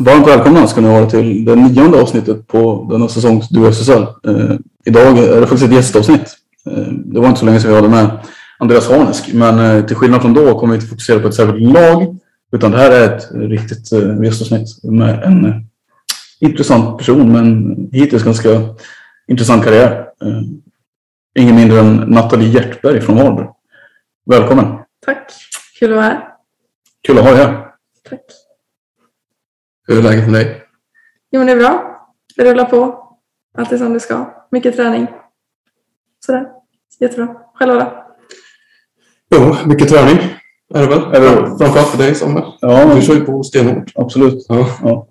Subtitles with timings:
[0.00, 4.02] Varmt välkomna ska ni vara till det nionde avsnittet på denna säsongs Duo SSL.
[4.02, 6.36] Eh, idag är det faktiskt ett gästavsnitt.
[6.66, 8.18] Eh, det var inte så länge sedan vi hade med
[8.58, 11.72] Andreas Harnesk, men eh, till skillnad från då kommer vi inte fokusera på ett särskilt
[11.72, 12.18] lag,
[12.52, 15.54] utan det här är ett riktigt eh, gästavsnitt med en eh,
[16.40, 18.48] intressant person med en hittills ganska
[19.28, 20.06] intressant karriär.
[20.24, 20.42] Eh,
[21.38, 23.48] ingen mindre än Nathalie Hjertberg från Varberg.
[24.26, 24.66] Välkommen!
[25.06, 25.32] Tack,
[25.78, 26.28] kul att vara här.
[27.06, 27.66] Kul att ha dig här.
[28.10, 28.20] Tack.
[29.90, 30.62] Hur är läget med dig?
[31.30, 31.96] Jo, men det är bra.
[32.36, 33.06] Det rullar på.
[33.58, 34.30] Allt är som det ska.
[34.50, 35.06] Mycket träning.
[36.26, 36.46] Sådär.
[37.00, 37.34] Jättebra.
[37.54, 38.06] Själva då?
[39.34, 40.18] Jo, mycket träning
[40.74, 41.02] är det väl.
[41.14, 42.44] Är det- Framförallt för dig Samuel.
[42.60, 43.92] Ja, Du kör ju på stenhårt.
[43.94, 44.46] absolut.
[44.48, 44.66] Ja.
[44.82, 45.08] Ja.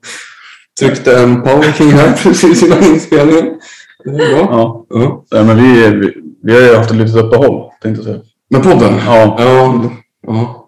[0.79, 3.59] Tryckte en power king här precis innan inspelningen.
[4.03, 4.47] Det är bra.
[4.51, 4.85] Ja.
[4.89, 5.25] Ja.
[5.31, 6.13] Nej, men vi, vi,
[6.44, 8.19] vi har ju haft ett litet uppehåll, tänkte jag säga.
[8.50, 8.94] Men podden?
[9.06, 9.35] Ja.
[9.39, 9.84] Ja.
[10.28, 10.58] ja.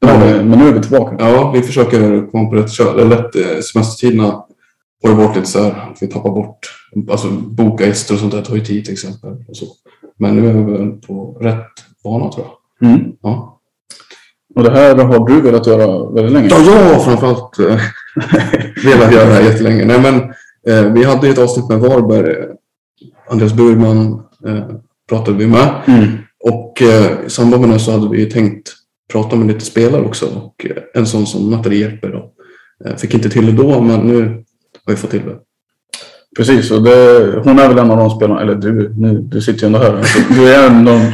[0.00, 0.32] Det har vi.
[0.34, 1.16] Men, men nu är vi tillbaka.
[1.18, 3.08] Ja, vi försöker komma på rätt köl.
[3.08, 4.44] Lätt eh, semestertiderna
[5.02, 6.58] har ju varit lite så här att vi tappar bort,
[7.10, 9.30] alltså boka gäster och sånt där tar ju tid till exempel.
[9.48, 9.66] Och så.
[10.18, 11.66] Men nu är vi väl på rätt
[12.04, 12.88] bana tror jag.
[12.90, 13.12] Mm.
[13.22, 13.60] Ja,
[14.54, 16.48] Och det här har du velat göra väldigt länge.
[16.50, 17.80] ja jag har framförallt eh,
[18.84, 19.84] velat göra det här jättelänge.
[19.84, 20.14] Nej, men,
[20.68, 22.30] eh, vi hade ju ett avsnitt med Varberg.
[22.30, 22.44] Eh,
[23.28, 24.64] Andreas Burman eh,
[25.08, 25.74] pratade vi med.
[25.86, 26.06] Mm.
[26.44, 28.72] Och eh, i samband med det så hade vi tänkt
[29.12, 30.26] prata med lite spelare också.
[30.26, 32.32] Och eh, en sån som Nathalie då.
[32.84, 34.44] Eh, fick inte till det då, men nu
[34.86, 35.38] har vi fått till det.
[36.36, 39.60] Precis, och det, hon är väl en av de spelarna, eller du, nu, du sitter
[39.60, 39.96] ju ändå här.
[39.96, 41.12] Alltså, Du är en av de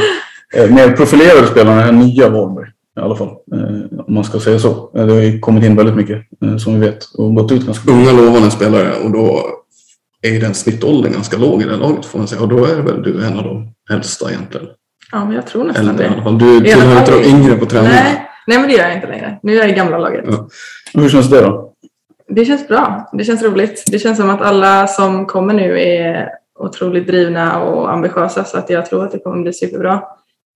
[0.59, 2.69] eh, mer profilerade spelarna här nya Varberg.
[2.97, 4.91] I alla fall, eh, om man ska säga så.
[4.95, 7.05] Det har ju kommit in väldigt mycket, eh, som vi vet.
[7.05, 9.47] Och gått ut ganska Unga lovande spelare och då
[10.23, 12.43] är den snittåldern ganska låg i det laget får man säga.
[12.43, 14.67] Och då är väl du en av de äldsta egentligen.
[15.13, 16.23] Ja, men jag tror nästan i alla det.
[16.23, 16.39] fall.
[16.39, 17.95] Du tillhör inte de yngre på träningen.
[17.95, 19.39] Nej, nej, men det gör jag inte längre.
[19.43, 20.25] Nu är jag i gamla laget.
[20.29, 20.49] Ja.
[20.95, 21.73] Hur känns det då?
[22.29, 23.11] Det känns bra.
[23.13, 23.85] Det känns roligt.
[23.87, 26.29] Det känns som att alla som kommer nu är
[26.59, 30.03] otroligt drivna och ambitiösa så att jag tror att det kommer bli superbra.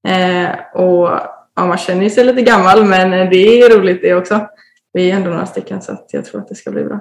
[0.09, 1.09] Eh, och
[1.57, 4.41] ja, man känner sig lite gammal men det är roligt det också.
[4.93, 7.01] Vi är ändå några stycken så att jag tror att det ska bli bra.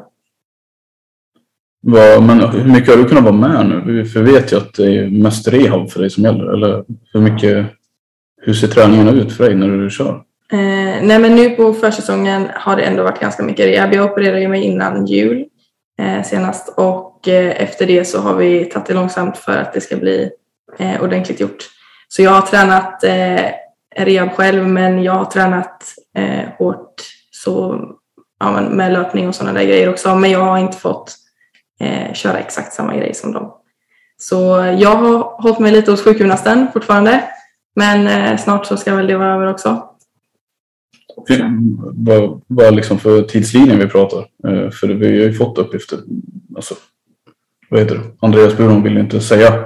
[1.82, 4.06] Vad, men hur mycket har du kunnat vara med nu?
[4.06, 6.54] För vi vet ju att det är mest rehab för dig som gäller.
[6.54, 6.84] Eller
[7.14, 7.66] hur mycket,
[8.42, 10.22] hur ser träningarna ut för dig när du kör?
[10.52, 13.94] Eh, nej men nu på försäsongen har det ändå varit ganska mycket rehab.
[13.94, 15.46] Jag opererade ju mig innan jul
[16.00, 19.82] eh, senast och eh, efter det så har vi tagit det långsamt för att det
[19.82, 20.30] ska bli
[20.80, 21.70] eh, ordentligt gjort.
[22.08, 23.52] Så jag har tränat eh,
[23.96, 25.84] rehab själv men jag har tränat
[26.18, 26.96] eh, hårt
[27.32, 27.82] så,
[28.40, 30.16] ja, men med löpning och sådana där grejer också.
[30.16, 31.16] Men jag har inte fått
[31.80, 33.52] eh, köra exakt samma grej som dem.
[34.18, 34.36] Så
[34.80, 37.24] jag har hållit mig lite hos sjukgymnasten fortfarande.
[37.76, 39.86] Men eh, snart så ska väl det vara över också.
[41.94, 44.20] Vad, vad liksom för tidslinjen vi pratar.
[44.20, 46.00] Eh, För vi har ju fått uppgifter.
[46.56, 46.76] Alltså,
[47.70, 48.02] vad heter det?
[48.20, 49.66] Andreas Buron vill ju inte säga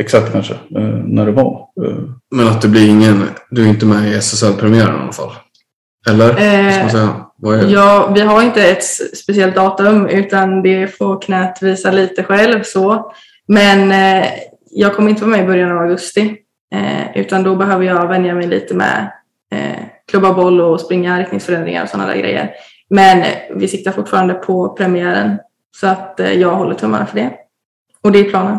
[0.00, 1.68] exakt kanske eh, när det var.
[1.84, 1.98] Eh,
[2.30, 5.32] Men att det blir ingen, du är inte med i SSL-premiären i alla fall?
[6.10, 6.32] Eller?
[6.92, 7.24] Vad
[7.70, 8.84] Ja, vi har inte ett
[9.16, 12.62] speciellt datum utan det får knät visa lite själv.
[12.62, 13.12] så.
[13.46, 14.28] Men eh,
[14.70, 16.36] jag kommer inte vara med i början av augusti
[16.74, 19.12] eh, utan då behöver jag vänja mig lite med
[19.52, 22.50] eh, klubba boll och springa riktningsförändringar och sådana där grejer.
[22.90, 25.38] Men eh, vi siktar fortfarande på premiären
[25.76, 27.34] så att eh, jag håller tummarna för det.
[28.00, 28.58] Och det är planen.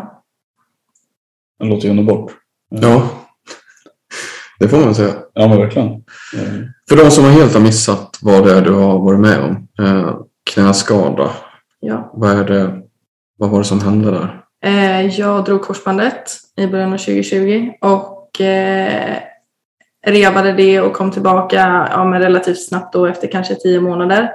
[1.58, 2.30] det låter ju underbart.
[2.68, 3.08] Ja,
[4.58, 5.12] det får man säga.
[5.34, 5.88] Ja men verkligen.
[5.88, 6.54] Eh,
[6.88, 9.68] För de som har helt har missat vad det är du har varit med om.
[9.86, 10.16] Eh,
[10.50, 11.30] knäskada.
[11.80, 12.10] Ja.
[12.14, 12.72] Vad, är det,
[13.38, 14.40] vad var det som hände där?
[14.64, 19.16] Eh, jag drog korsbandet i början av 2020 och eh,
[20.06, 24.30] revade det och kom tillbaka ja, men relativt snabbt då efter kanske tio månader.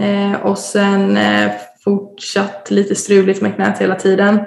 [0.00, 1.50] Eh, och sen eh,
[1.84, 4.40] fortsatt lite struligt med knät hela tiden.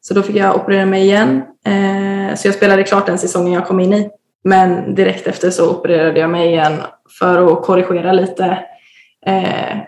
[0.00, 1.42] Så då fick jag operera mig igen.
[1.66, 4.10] Eh, så jag spelade klart den säsongen jag kom in i.
[4.44, 6.78] Men direkt efter så opererade jag mig igen
[7.18, 8.44] för att korrigera lite.
[9.26, 9.78] Eh,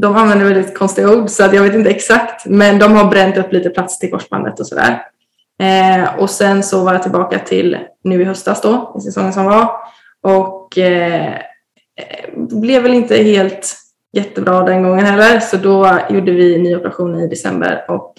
[0.00, 2.46] de använder väldigt konstiga ord så att jag vet inte exakt.
[2.46, 5.02] Men de har bränt upp lite plats till korsbandet och sådär.
[5.60, 9.44] Eh, och sen så var jag tillbaka till nu i höstas då, i säsongen som
[9.44, 9.70] var.
[10.22, 11.34] Och eh,
[12.36, 13.76] blev väl inte helt
[14.12, 15.40] jättebra den gången heller.
[15.40, 18.14] Så då gjorde vi ny operation i december och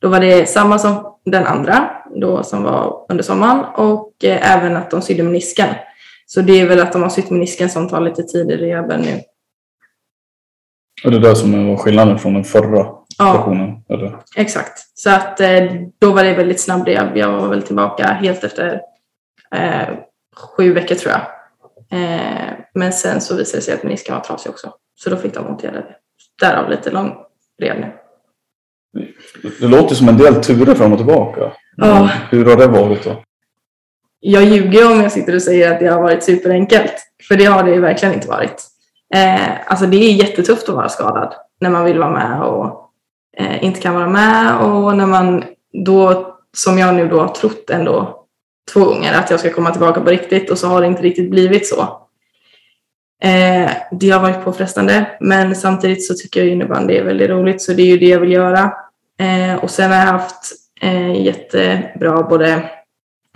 [0.00, 4.76] då var det samma som den andra då som var under sommaren och eh, även
[4.76, 5.68] att de sydde menisken.
[6.26, 9.00] Så det är väl att de har sytt menisken som tar lite tid i rehaben
[9.00, 9.20] nu.
[11.04, 12.86] Och det är det som var skillnaden från den förra
[13.18, 13.30] Ja.
[13.30, 13.76] operationen.
[13.88, 14.18] Eller?
[14.36, 14.98] Exakt.
[14.98, 15.64] Så att eh,
[16.00, 17.16] då var det väldigt snabb rehab.
[17.16, 18.80] Jag var väl tillbaka helt efter
[19.54, 19.88] eh,
[20.36, 21.20] sju veckor tror jag.
[22.00, 24.72] Eh, men sen så visade det sig att menisken var trasig också.
[24.94, 25.96] Så då fick de åtgärda det.
[26.40, 27.12] Därav lite lång
[27.62, 27.92] rehab nu.
[29.60, 31.52] Det låter som en del turer fram och tillbaka.
[31.76, 32.10] Ja.
[32.30, 33.22] Hur har det varit då?
[34.20, 36.92] Jag ljuger om jag sitter och säger att det har varit superenkelt.
[37.28, 38.64] För det har det ju verkligen inte varit.
[39.14, 42.90] Eh, alltså det är jättetufft att vara skadad när man vill vara med och
[43.36, 44.56] eh, inte kan vara med.
[44.58, 45.44] Och när man
[45.84, 48.24] då, som jag nu då har trott ändå
[48.72, 51.30] två gånger, att jag ska komma tillbaka på riktigt och så har det inte riktigt
[51.30, 51.80] blivit så.
[53.22, 57.72] Eh, det har varit påfrestande men samtidigt så tycker jag innebandy är väldigt roligt så
[57.72, 58.72] det är ju det jag vill göra.
[59.18, 62.70] Eh, och sen har jag haft eh, jättebra både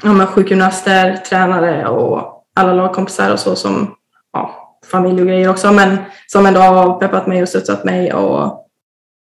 [0.03, 3.95] ja, sjukgymnaster, tränare och alla lagkompisar och så som
[4.33, 8.69] ja, familj och grejer också men som ändå har peppat mig och stöttat mig och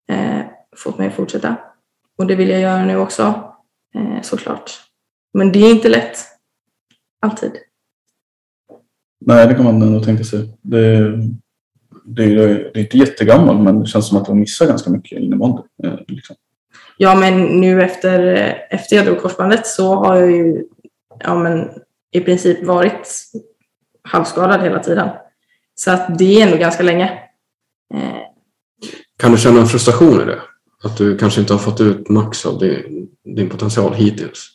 [0.08, 0.40] eh,
[0.76, 1.56] fått mig att fortsätta.
[2.19, 3.22] Och det vill jag göra nu också
[3.94, 4.70] eh, såklart.
[5.34, 6.19] Men det är inte lätt.
[7.20, 7.52] Alltid.
[9.20, 10.58] Nej, det kan man ändå tänka sig.
[10.62, 11.12] Det,
[12.04, 12.37] det, är,
[12.75, 15.62] det är inte jättegammal men det känns som att man missar ganska mycket innebandy.
[15.84, 16.37] eh, Liksom.
[17.00, 18.21] Ja, men nu efter,
[18.71, 20.65] efter jag drog korsbandet så har jag ju
[21.21, 21.71] ja, men,
[22.12, 23.09] i princip varit
[24.03, 25.09] halvskadad hela tiden.
[25.75, 27.05] Så att det är ändå ganska länge.
[27.95, 28.00] Eh,
[29.19, 30.39] Kan du känna en frustration i det?
[30.85, 34.50] Att du kanske inte har fått ut max av din, din potential hittills?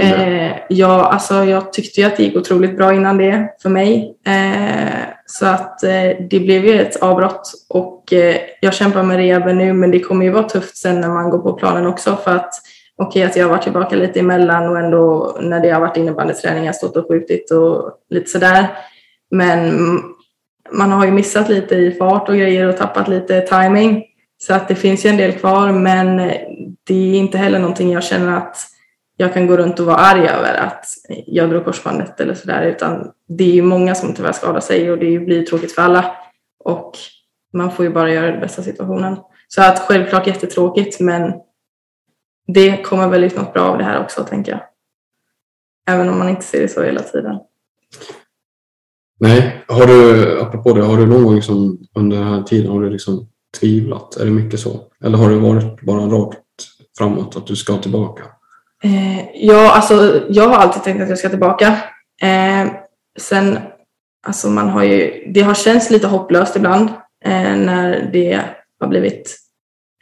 [0.00, 4.16] Eh, ja, alltså jag tyckte ju att det gick otroligt bra innan det för mig.
[4.26, 9.58] Eh, så att eh, det blev ju ett avbrott och eh, jag kämpar med rehaben
[9.58, 12.36] nu men det kommer ju vara tufft sen när man går på planen också för
[12.36, 12.54] att
[12.96, 16.72] okej att jag har varit tillbaka lite emellan och ändå när det har varit innebandyträningar
[16.72, 18.66] stått och skjutit och lite sådär.
[19.30, 19.74] Men
[20.72, 24.04] man har ju missat lite i fart och grejer och tappat lite timing.
[24.38, 26.34] Så att det finns ju en del kvar men eh,
[26.84, 28.56] det är inte heller någonting jag känner att
[29.16, 30.86] jag kan gå runt och vara arg över att
[31.26, 34.98] jag drog korsbandet eller sådär utan det är ju många som tyvärr skadar sig och
[34.98, 36.16] det blir tråkigt för alla
[36.64, 36.92] och
[37.52, 39.16] man får ju bara göra det bästa av situationen.
[39.48, 41.32] Så att självklart jättetråkigt men
[42.46, 44.60] det kommer väl ut något bra av det här också tänker jag.
[45.86, 47.38] Även om man inte ser det så hela tiden.
[49.20, 52.80] Nej, har du, apropå det, har du någon gång som under den här tiden har
[52.80, 53.28] du liksom
[53.60, 54.16] tvivlat?
[54.16, 54.80] Är det mycket så?
[55.04, 56.38] Eller har det varit bara rakt
[56.98, 58.22] framåt att du ska tillbaka?
[58.84, 61.78] Eh, ja, alltså jag har alltid tänkt att jag ska tillbaka.
[62.22, 62.66] Eh,
[63.18, 63.58] sen,
[64.26, 66.88] alltså man har ju, det har känts lite hopplöst ibland
[67.24, 68.40] eh, när det
[68.80, 69.38] har blivit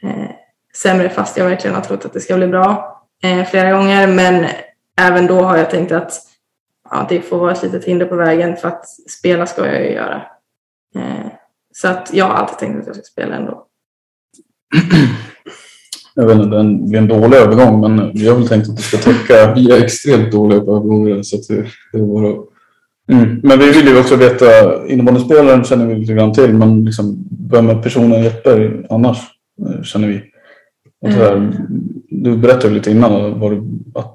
[0.03, 0.29] eh,
[0.75, 4.07] sämre fast jag verkligen har trott att det ska bli bra eh, flera gånger.
[4.07, 4.45] Men
[5.01, 6.13] även då har jag tänkt att
[6.89, 9.91] ja, det får vara ett litet hinder på vägen för att spela ska jag ju
[9.91, 10.25] göra.
[10.95, 11.27] Eh,
[11.73, 13.67] så att jag har alltid tänkt att jag ska spela ändå.
[16.15, 18.81] Jag vet inte, det blir en dålig övergång men vi har väl tänkt att det
[18.83, 22.43] ska täcka Vi är extremt dåliga på övergångar så att det, det är bara
[23.11, 23.39] Mm.
[23.43, 24.45] Men vi vill ju också veta,
[24.87, 29.17] innebandyspelaren känner vi lite grann till, men liksom, vem är personen Jeppe annars?
[29.67, 30.23] eh, Känner vi.
[31.01, 31.51] Och så här,
[32.09, 33.63] du berättade ju lite innan vad du,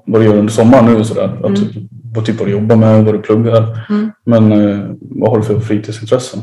[0.05, 1.39] vad du gör under sommaren nu och sådär.
[1.43, 3.85] Att du- Vad typ vad du jobbar med, vad du pluggar.
[3.89, 4.11] Mm.
[4.25, 6.39] Men eh, vad har du för fritidsintressen?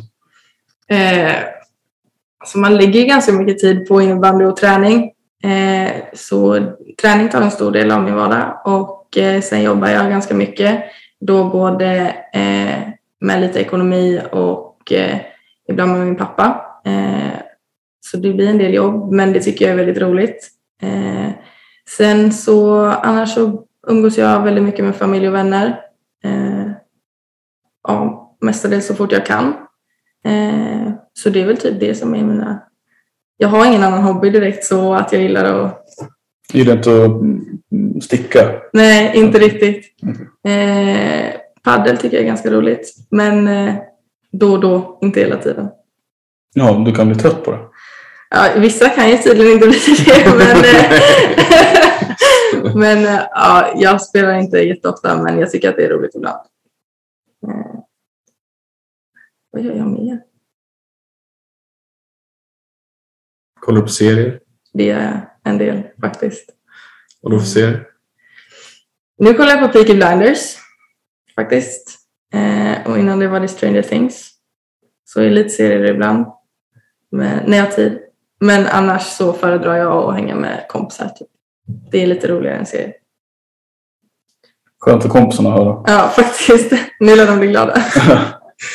[0.89, 1.33] Eh,
[2.47, 5.11] så man lägger ju ganska mycket tid på innebandy och träning.
[5.47, 6.61] Eh, så
[7.03, 10.85] träning tar en stor del av min vardag och eh, sen jobbar jag ganska mycket.
[11.21, 12.89] Då både eh,
[13.21, 14.93] med lite ekonomi och
[15.69, 16.63] ibland med min pappa.
[18.01, 20.51] Så det blir en del jobb, men det tycker jag är väldigt roligt.
[21.97, 25.81] Sen så annars så umgås jag väldigt mycket med familj och vänner.
[27.89, 29.55] Ja, mestadels så fort jag kan.
[31.13, 32.63] Så det är väl typ det som är mina...
[33.37, 35.85] Jag har ingen annan hobby direkt så att jag gillar att...
[36.53, 38.53] Gillar inte att mm, sticka?
[38.73, 39.85] Nej, inte riktigt.
[40.45, 42.95] Eh, paddel tycker jag är ganska roligt.
[43.11, 43.75] Men eh,
[44.33, 45.69] då och då, inte hela tiden.
[46.55, 47.59] Ja, du kan bli trött på det.
[48.31, 50.91] Ja, vissa kan ju tydligen inte bli det, men, eh,
[52.75, 56.41] men eh, ja, jag spelar inte jätteofta, men jag tycker att det är roligt ibland.
[57.49, 57.81] Eh,
[59.51, 60.21] vad gör jag mer?
[63.67, 64.41] Kollar du på serier?
[64.73, 66.51] Det är en del faktiskt.
[67.23, 67.87] Vad då för serier?
[69.19, 70.57] Nu kollar jag på Peaky Blinders
[71.35, 71.99] faktiskt.
[72.35, 74.31] Eh, och innan det var det Stranger Things.
[75.05, 76.27] Så är lite serier ibland.
[77.11, 77.99] Men, när jag har tid.
[78.41, 81.09] Men annars så föredrar jag att hänga med kompisar.
[81.09, 81.29] Typ.
[81.91, 82.93] Det är lite roligare än serier.
[84.81, 85.83] Skönt för kompisarna att höra.
[85.87, 86.73] Ja, faktiskt.
[87.01, 87.83] Nu lär de bli glada.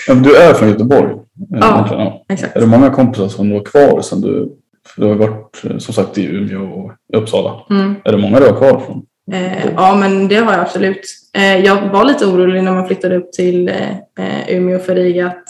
[0.23, 1.15] Du är från Göteborg?
[1.49, 1.73] Ja.
[1.73, 2.25] egentligen, ja.
[2.29, 2.55] Exakt.
[2.55, 4.60] Är det många kompisar som du har kvar sen du...
[4.87, 7.65] för Du har varit eh, som sagt i Umeå och i Uppsala.
[7.69, 7.95] Mm.
[8.03, 9.05] Är det många du har kvar från?
[9.31, 11.01] Eh, ja, men det har jag absolut.
[11.33, 15.27] Eh, jag var lite orolig när man flyttade upp till eh, eh, Umeå för Riga
[15.27, 15.43] att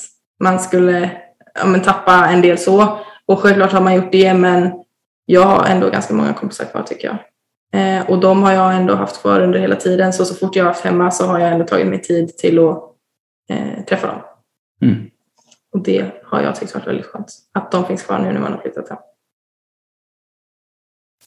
[0.43, 1.11] man skulle
[1.59, 2.99] ja, men tappa en del så.
[3.25, 4.71] Och självklart har man gjort det, men
[5.25, 7.17] jag har ändå ganska många kompisar kvar tycker jag.
[7.73, 10.63] Eh, och de har jag ändå haft kvar under hela tiden, så så fort jag
[10.63, 12.83] har haft hemma så har jag ändå tagit mig tid till att
[13.49, 14.21] eh, träffa dem.
[14.81, 15.09] Mm.
[15.73, 17.33] Och det har jag tyckt varit väldigt skönt.
[17.53, 18.97] Att de finns kvar nu när man har flyttat hem.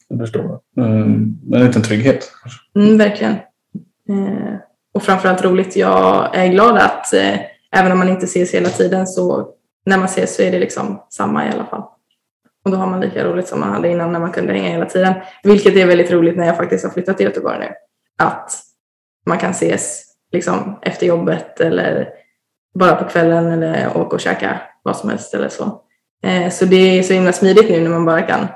[0.07, 0.43] Jag förstår.
[0.43, 0.81] det.
[0.81, 2.31] Men en liten trygghet.
[2.75, 3.33] Mm, verkligen.
[4.09, 4.55] Eh,
[4.93, 5.75] och framförallt roligt.
[5.75, 7.39] Jag är glad att eh,
[7.71, 9.49] även om man inte ses hela tiden så
[9.85, 11.83] när man ses så är det liksom samma i alla fall.
[12.65, 14.85] Och då har man lika roligt som man hade innan när man kunde hänga hela
[14.85, 15.13] tiden.
[15.43, 17.71] Vilket är väldigt roligt när jag faktiskt har flyttat till Göteborg nu.
[18.17, 18.51] Att
[19.25, 22.09] man kan ses liksom efter jobbet eller
[22.79, 25.81] bara på kvällen eller åka och käka vad som helst eller så.
[26.23, 28.47] Eh, så det är så himla smidigt nu när man bara kan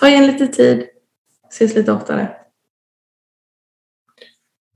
[0.00, 0.86] ta igen lite tid,
[1.50, 2.30] ses lite oftare.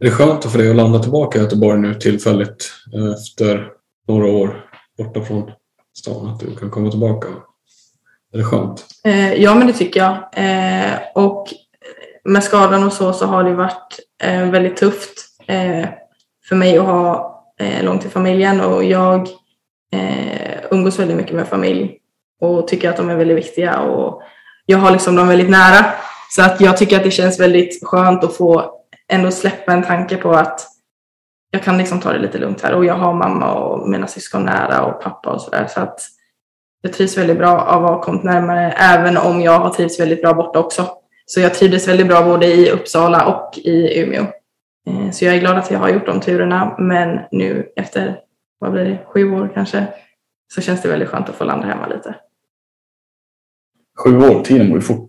[0.01, 3.73] Är det skönt för dig att landa tillbaka i Göteborg nu tillfälligt eh, efter
[4.09, 5.51] några år borta från
[5.95, 6.29] stan?
[6.29, 7.29] Att du kan komma tillbaka?
[8.33, 8.87] Är det skönt?
[9.05, 10.15] Eh, ja, men det tycker jag.
[10.33, 11.49] Eh, och
[12.25, 14.01] med skadan och så, så har det varit
[14.53, 15.13] väldigt tufft
[16.49, 17.29] för mig att ha
[17.83, 19.29] långt till familjen och jag
[20.71, 21.99] umgås väldigt mycket med familj
[22.41, 24.23] och tycker att de är väldigt viktiga och
[24.67, 25.85] jag har liksom dem väldigt nära.
[26.31, 28.79] Så att jag tycker att det känns väldigt skönt att få
[29.09, 30.67] ändå släppa en tanke på att
[31.51, 34.45] jag kan liksom ta det lite lugnt här och jag har mamma och mina syskon
[34.45, 35.67] nära och pappa och sådär.
[35.67, 36.01] Så att
[36.83, 40.23] jag trivs väldigt bra av att ha kommit närmare, även om jag har trivts väldigt
[40.23, 40.89] bra borta också.
[41.27, 44.23] Så jag trivdes väldigt bra både i Uppsala och i Umeå.
[44.87, 48.21] Eh, så jag är glad att jag har gjort de turerna, men nu efter,
[48.59, 49.87] vad blir det, sju år kanske,
[50.55, 52.15] så känns det väldigt skönt att få landa hemma lite.
[54.05, 55.09] Sju år, tiden går ju fort.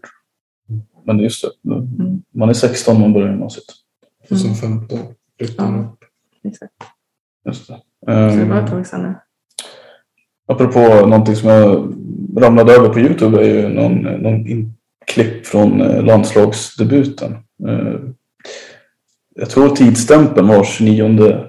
[1.06, 1.88] Men just det,
[2.34, 3.64] man är 16 när man börjar gymnasiet.
[4.30, 5.00] 2015
[5.38, 5.80] flyttade Ja.
[5.84, 6.00] upp.
[6.44, 6.74] Exakt.
[7.46, 7.74] Just det.
[7.74, 9.16] Så det var ett Um, tag sedan nu.
[10.48, 11.94] apropå någonting som jag
[12.38, 14.74] ramlade över på Youtube är ju någon, någon in-
[15.06, 17.32] klipp från eh, landslagsdebuten.
[17.68, 18.00] Eh,
[19.36, 21.40] jag tror tidsstämpeln var 29, eh,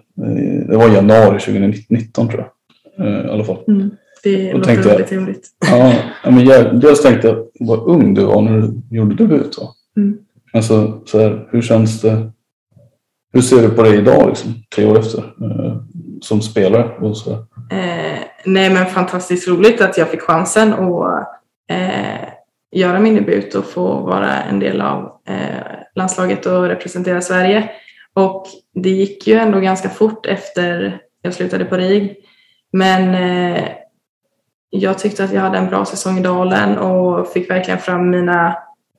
[0.68, 2.50] det var januari 2019 tror
[2.96, 3.06] jag.
[3.06, 3.64] Eh, I alla fall.
[3.68, 3.90] Mm.
[4.24, 5.48] Det låter tänkte väldigt roligt.
[5.70, 9.58] Ja, ja, men jag, dels tänkte jag vad ung du var när du gjorde debut.
[9.58, 9.68] Va?
[9.96, 10.18] Mm.
[10.52, 12.30] Alltså, så här, hur känns det?
[13.32, 15.76] Hur ser du på det idag, liksom, tre år efter, eh,
[16.22, 16.84] som spelare?
[17.00, 17.30] Och så?
[17.70, 21.28] Eh, nej men fantastiskt roligt att jag fick chansen att
[21.70, 22.28] eh,
[22.72, 27.70] göra min debut och få vara en del av eh, landslaget och representera Sverige.
[28.14, 32.16] Och det gick ju ändå ganska fort efter jag slutade på RIG.
[32.72, 33.68] Men eh,
[34.76, 38.58] jag tyckte att jag hade en bra säsong i Dalen och fick verkligen fram mina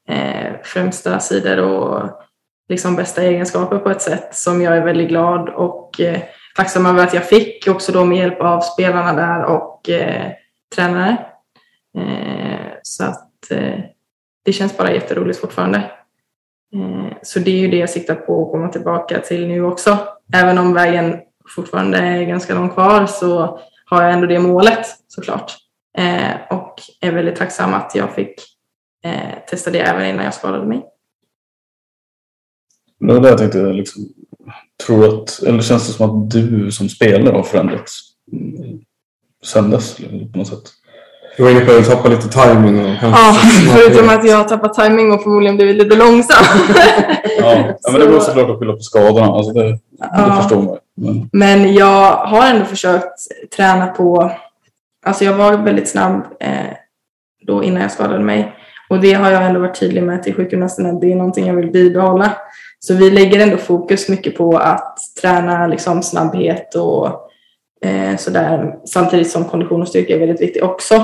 [0.10, 2.10] eh, främsta sidor och
[2.70, 6.22] liksom bästa egenskaper på ett sätt som jag är väldigt glad och eh,
[6.56, 10.32] tacksam över att jag fick också då med hjälp av spelarna där och eh,
[10.76, 11.18] tränare.
[11.98, 13.80] Eh, så att eh,
[14.46, 15.78] det känns bara jätteroligt fortfarande.
[16.76, 19.98] Eh, så det är ju det jag siktar på att komma tillbaka till nu också.
[20.34, 21.20] Även om vägen
[21.56, 25.65] fortfarande är ganska lång kvar så har jag ändå det målet såklart.
[25.98, 28.34] Eh, och är väldigt tacksam att jag fick
[29.06, 30.86] eh, testa det även innan jag skadade mig.
[33.00, 34.04] Det var det jag tänkte, liksom,
[34.86, 38.00] tror att, eller känns det som att du som spelare har förändrats
[39.46, 39.98] sen dess
[40.34, 40.64] på något sätt?
[41.38, 43.36] Du var inne på att tappa lite timing och Ja,
[43.74, 46.46] förutom att jag har tappat timing och förmodligen blivit lite långsam.
[47.40, 49.26] Ja, men det går såklart att skylla på skadorna.
[49.28, 50.36] Alltså det, det Ja.
[50.42, 50.78] förstår man.
[50.96, 53.20] Men, Men jag har ändå försökt
[53.56, 54.32] träna på,
[55.06, 56.74] alltså jag var väldigt snabb eh,
[57.48, 58.56] då innan jag skadade mig.
[58.90, 61.56] Och det har jag ändå varit tydlig med till sjukgymnasten att det är någonting jag
[61.56, 62.38] vill bibehålla.
[62.80, 67.08] Så vi lägger ändå fokus mycket på att träna liksom snabbhet och
[67.86, 68.76] eh, sådär.
[68.86, 70.96] Samtidigt som kondition och styrka är väldigt viktigt också.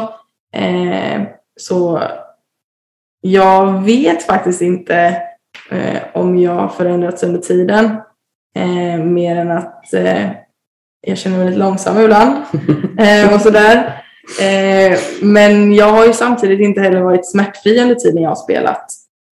[0.55, 1.21] Eh,
[1.59, 2.01] så
[3.21, 5.21] jag vet faktiskt inte
[5.71, 7.85] eh, om jag har förändrats under tiden.
[8.55, 10.29] Eh, mer än att eh,
[11.01, 12.35] jag känner mig lite långsam ibland.
[12.99, 14.03] eh, och sådär.
[14.41, 18.85] Eh, men jag har ju samtidigt inte heller varit smärtfri under tiden jag har spelat.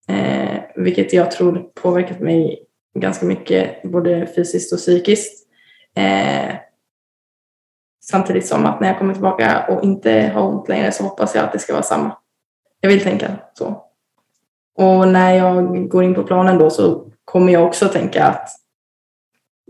[0.10, 2.66] Eh, vilket jag tror påverkat mig
[3.00, 5.48] ganska mycket, både fysiskt och psykiskt.
[5.96, 6.56] Eh,
[8.04, 11.44] samtidigt som att när jag kommer tillbaka och inte har ont längre så hoppas jag
[11.44, 12.18] att det ska vara samma.
[12.82, 13.86] Jag vill tänka så.
[14.78, 18.50] Och när jag går in på planen då så kommer jag också tänka att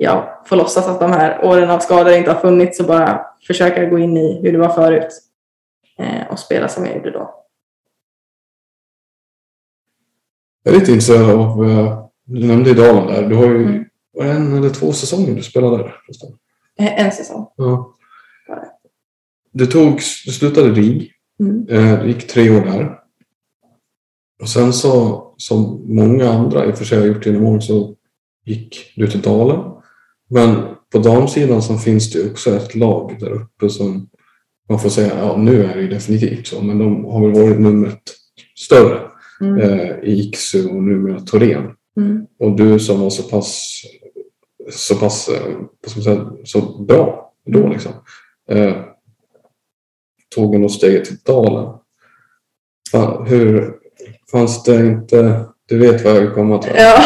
[0.01, 3.85] jag får låtsas att de här åren av skador inte har funnits och bara försöka
[3.85, 5.07] gå in i hur det var förut
[5.97, 7.45] eh, och spela som jag gjorde då.
[10.63, 13.85] Jag är lite intresserad av, eh, du nämnde Dalen där, du har ju
[14.19, 14.37] Mm.
[14.37, 15.95] en eller två säsonger du spelade där.
[16.05, 16.29] förresten?
[16.79, 17.47] Eh, en säsong.
[17.55, 17.95] Ja.
[19.51, 19.93] Du, tog,
[20.25, 21.67] du slutade RIG, Mm.
[21.69, 22.99] eh, gick tre år där.
[24.41, 27.95] Och sen så, som många andra i och för sig har gjort genom åren, så
[28.45, 29.71] gick du till Dalen.
[30.29, 30.61] Men
[30.91, 34.09] på damsidan så finns det också ett lag där uppe som
[34.69, 37.59] man får säga, ja nu är det ju definitivt så, men de har väl varit
[37.59, 38.01] numret
[38.55, 38.99] större
[39.41, 39.59] Mm.
[39.59, 41.71] eh, i Iksu och numera Torén.
[41.97, 42.25] Mm.
[42.39, 43.81] Och du som var så pass,
[44.71, 47.91] så pass eh, vad ska man säga, så bra då liksom.
[48.49, 48.75] Eh,
[50.35, 51.73] tog ändå steget till Dalen.
[52.91, 53.73] Fan, hur
[54.31, 56.71] fanns det inte, du vet vad jag vill komma till.
[56.75, 57.03] Ja.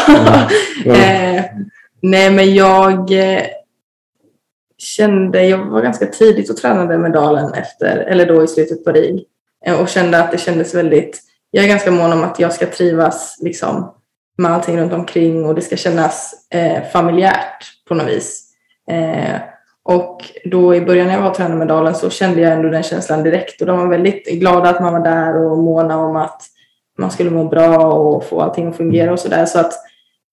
[0.86, 0.96] Ja.
[2.04, 3.44] nej, men jag eh,
[4.78, 8.92] kände, jag var ganska tidigt och tränade med Dalen efter, eller då i slutet på
[8.92, 9.26] RIG
[9.66, 12.66] eh, och kände att det kändes väldigt, jag är ganska mån om att jag ska
[12.66, 13.94] trivas liksom
[14.38, 18.50] med allting runt omkring och det ska kännas eh, familjärt på något vis.
[18.92, 19.36] Eh,
[19.84, 22.70] och då i början när jag var och tränade med Dalen så kände jag ändå
[22.70, 26.16] den känslan direkt och de var väldigt glada att man var där och måna om
[26.16, 26.42] att
[26.98, 29.46] man skulle må bra och få allting att fungera och sådär.
[29.46, 29.74] Så att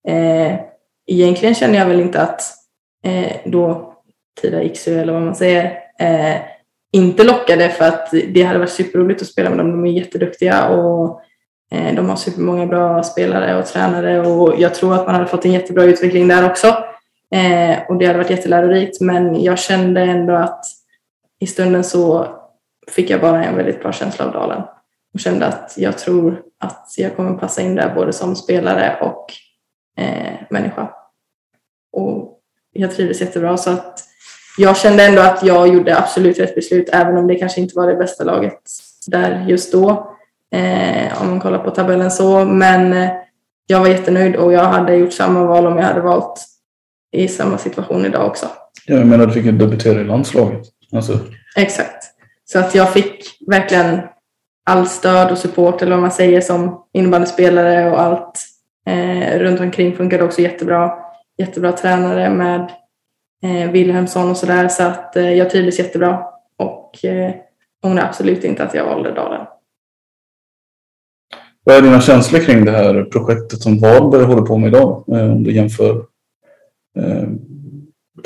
[0.07, 0.55] eh,
[1.07, 2.41] egentligen känner jag väl inte att
[3.05, 3.93] eh, då
[4.41, 5.65] Tida Iksu eller vad man säger
[5.99, 6.41] eh,
[6.93, 9.71] inte lockade för att det hade varit superroligt att spela med dem.
[9.71, 11.21] De är jätteduktiga och
[11.71, 15.45] eh, de har supermånga bra spelare och tränare och jag tror att man hade fått
[15.45, 16.67] en jättebra utveckling där också.
[17.35, 20.65] Eh, och det hade varit jättelärorikt men jag kände ändå att
[21.39, 22.27] i stunden så
[22.91, 24.61] fick jag bara en väldigt bra känsla av Dalen
[25.13, 29.25] och kände att jag tror att jag kommer passa in där både som spelare och
[29.97, 30.89] eh, människa.
[31.93, 32.39] Och
[32.73, 34.03] jag trivdes jättebra så att
[34.57, 37.87] jag kände ändå att jag gjorde absolut rätt beslut även om det kanske inte var
[37.87, 38.59] det bästa laget
[39.07, 40.17] där just då.
[40.53, 42.45] Eh, om man kollar på tabellen så.
[42.45, 43.09] Men eh,
[43.67, 46.45] jag var jättenöjd och jag hade gjort samma val om jag hade valt
[47.11, 48.45] i samma situation idag också.
[48.85, 50.61] ja, jag menar, du fick ju debutera i landslaget.
[50.95, 51.19] Alltså,
[51.55, 52.05] Exakt.
[52.45, 54.01] Så att jag fick verkligen
[54.65, 58.39] all stöd och support eller vad man säger som innebandyspelare och allt
[58.87, 60.93] eh, runt omkring funkade också jättebra.
[61.37, 62.71] Jättebra tränare med
[63.43, 66.23] eh, Wilhelmsson och sådär så att eh, jag trivdes jättebra
[66.57, 67.31] och eh,
[67.83, 69.45] ångrar absolut inte att jag valde Dalen.
[71.63, 75.03] vad är dina känslor kring det här projektet som Varberg håller på med idag?
[75.07, 75.95] Eh, om du jämför
[76.97, 77.27] eh,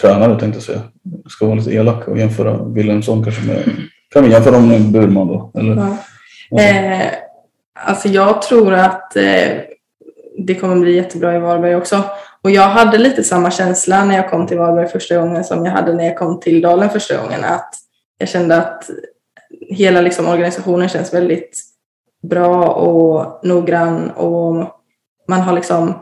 [0.02, 0.82] tränare tänkte jag säga.
[1.24, 3.64] Jag ska vara lite elak och jämföra Wilhelmsson kanske med...
[4.10, 5.52] Kan vi jämföra dem med Burman då?
[5.56, 5.76] Eller?
[6.50, 6.62] Ja.
[6.62, 7.08] Eh,
[7.74, 9.48] alltså jag tror att eh,
[10.38, 12.04] det kommer bli jättebra i Varberg också.
[12.42, 15.72] Och jag hade lite samma känsla när jag kom till Varberg första gången som jag
[15.72, 17.44] hade när jag kom till Dalen första gången.
[17.44, 17.74] Att
[18.18, 18.90] jag kände att
[19.70, 21.60] hela liksom, organisationen känns väldigt
[22.30, 24.56] bra och noggrann och
[25.28, 25.94] man har liksom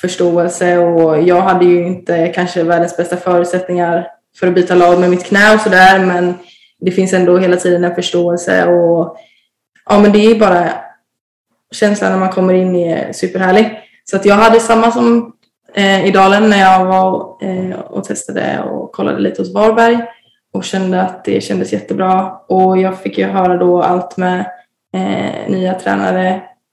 [0.00, 5.10] förståelse och jag hade ju inte kanske världens bästa förutsättningar för att byta lag med
[5.10, 6.34] mitt knä och sådär men
[6.80, 9.16] det finns ändå hela tiden en förståelse och
[9.90, 10.70] ja men det är bara
[11.74, 13.80] känslan när man kommer in är eh, superhärlig.
[14.04, 15.32] Så att jag hade samma som
[15.74, 19.98] eh, i Dalen när jag var eh, och testade och kollade lite hos Varberg
[20.52, 24.46] och kände att det kändes jättebra och jag fick ju höra då allt med
[24.94, 26.28] eh, nya tränare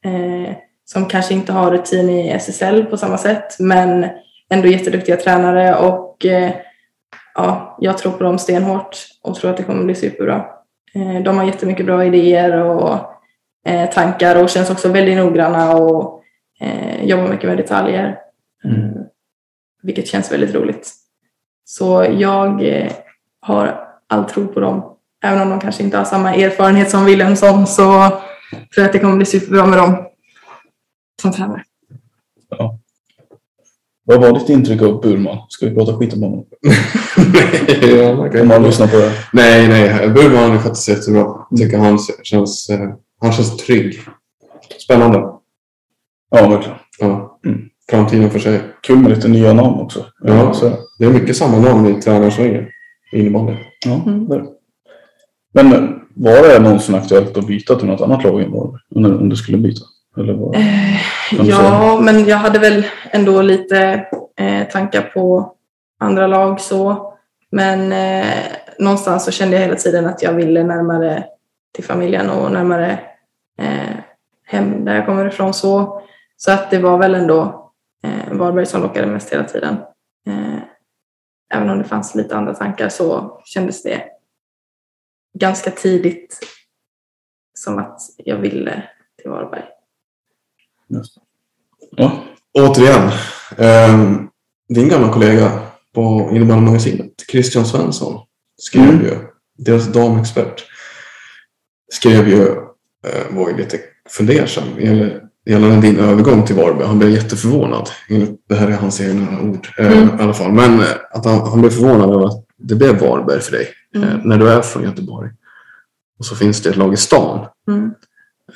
[0.06, 4.08] eh, som kanske inte har rutin i SSL på samma sätt men
[4.50, 6.52] ändå jätteduktiga tränare och eh,
[7.36, 10.46] ja, jag tror på dem stenhårt och tror att det kommer bli superbra.
[10.96, 13.13] Eh, de har jättemycket bra idéer och
[13.66, 16.24] eh, tankar och känns också väldigt noggranna och
[16.60, 18.20] eh, jobbar mycket med detaljer.
[18.66, 18.94] Mm.
[19.82, 20.94] vilket känns väldigt roligt.
[21.66, 22.92] Så jag eh,
[23.42, 24.96] har all tro på dem.
[25.24, 27.84] Även om de kanske inte har samma erfarenhet som Wilhelmsson så
[28.52, 30.06] tror jag att det kommer bli superbra med dem
[31.22, 31.64] som tränare.
[32.50, 32.80] Ja.
[34.06, 35.38] Vad var ditt intryck av Burman?
[35.50, 36.46] Ska vi prata skit om honom?
[37.82, 39.12] nej, Om man lyssnar på det.
[39.34, 40.10] Nej, nej.
[40.10, 41.46] Burman har skött sig jättebra.
[41.50, 42.90] Jag tycker han känns, eh,
[43.24, 44.00] han känns trygg.
[44.86, 45.18] Spännande.
[46.32, 46.78] Ja, verkligen.
[47.00, 47.40] Ja.
[47.46, 47.62] Mm.
[47.90, 48.62] Framtiden för sig.
[48.82, 50.06] Kul med lite nya namn också.
[50.24, 50.72] Ja, så.
[51.00, 52.66] det är mycket samma namn i tränarsvängen.
[53.14, 53.54] Innebandy.
[53.86, 54.28] Ja, Mm.
[54.28, 54.44] där.
[55.54, 59.18] Men eh, var det någonsin aktuellt att byta till något annat lag i Varberg?
[59.22, 59.82] Om du skulle byta?
[60.18, 60.56] Eller vad?
[60.56, 60.96] Eh,
[61.50, 64.06] ja, men jag hade väl ändå lite
[64.40, 65.54] eh, tankar på
[66.00, 67.14] andra lag så.
[67.52, 68.34] Men eh,
[68.80, 71.24] någonstans så kände jag hela tiden att jag ville närmare
[71.76, 73.00] till familjen och närmare
[73.58, 73.96] eh,
[74.44, 76.02] hem där jag kommer ifrån så.
[76.38, 77.72] Så att det var väl ändå
[78.04, 79.78] eh, Varberg som lockade mest hela tiden.
[80.28, 80.58] Eh,
[81.54, 84.04] även om det fanns lite andra tankar så kändes det
[85.40, 86.40] ganska tidigt
[87.54, 88.84] som att jag ville
[89.22, 89.64] till Varberg.
[91.92, 93.08] Ja, Återigen.
[93.58, 94.22] Eh,
[94.70, 95.60] din gamla kollega
[95.94, 98.26] på innebandymagasinet, Christian Svensson,
[98.58, 99.02] skrev Mm.
[99.06, 99.18] ju,
[99.58, 100.64] deras damexpert,
[101.92, 102.56] skrev ju,
[103.30, 106.88] var ju lite fundersam gällande- gällande din övergång till Varberg.
[106.88, 107.90] Han blev jätteförvånad.
[108.50, 110.20] Det här är hans egna ord eh, Mm.
[110.20, 110.52] i alla fall.
[110.52, 114.10] Men eh, att han, han blev förvånad över att det blev Varberg för dig Mm.
[114.10, 115.32] eh, när du är från Göteborg.
[116.20, 117.46] Och så finns det ett lag i stan.
[117.68, 117.92] Mm.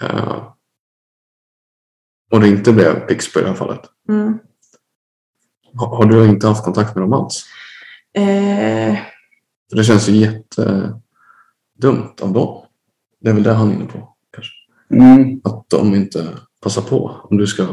[0.01, 0.43] Eh,
[2.31, 3.81] och det inte blev Pixbo i det här fallet.
[4.10, 4.39] Mm.
[5.73, 7.45] Har, har du inte haft kontakt med dem alls?
[8.13, 8.97] Eh,
[9.75, 11.01] det känns ju jättedumt
[12.21, 12.63] av dem.
[13.21, 14.13] Det är väl det han är inne på.
[14.91, 15.41] Mm.
[15.43, 16.28] Att de inte
[16.63, 17.65] passar på om du ska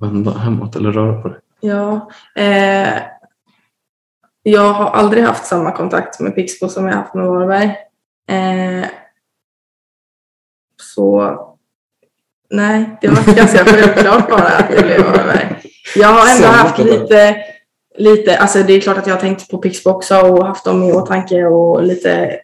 [0.00, 1.38] vända hemåt eller röra på dig.
[1.60, 2.10] ja.
[2.36, 3.02] Eh,
[4.42, 7.66] jag har aldrig haft samma kontakt med Pixbo som jag haft med Varberg.
[8.28, 8.88] Eh,
[10.76, 11.38] så
[12.50, 15.62] nej, det var ganska självklart bara att det blev Varberg.
[15.96, 17.36] Jag har ändå Samma haft lite,
[17.98, 20.82] lite, alltså det är klart att jag har tänkt på Pixbo också och haft dem
[20.82, 22.40] i åtanke och lite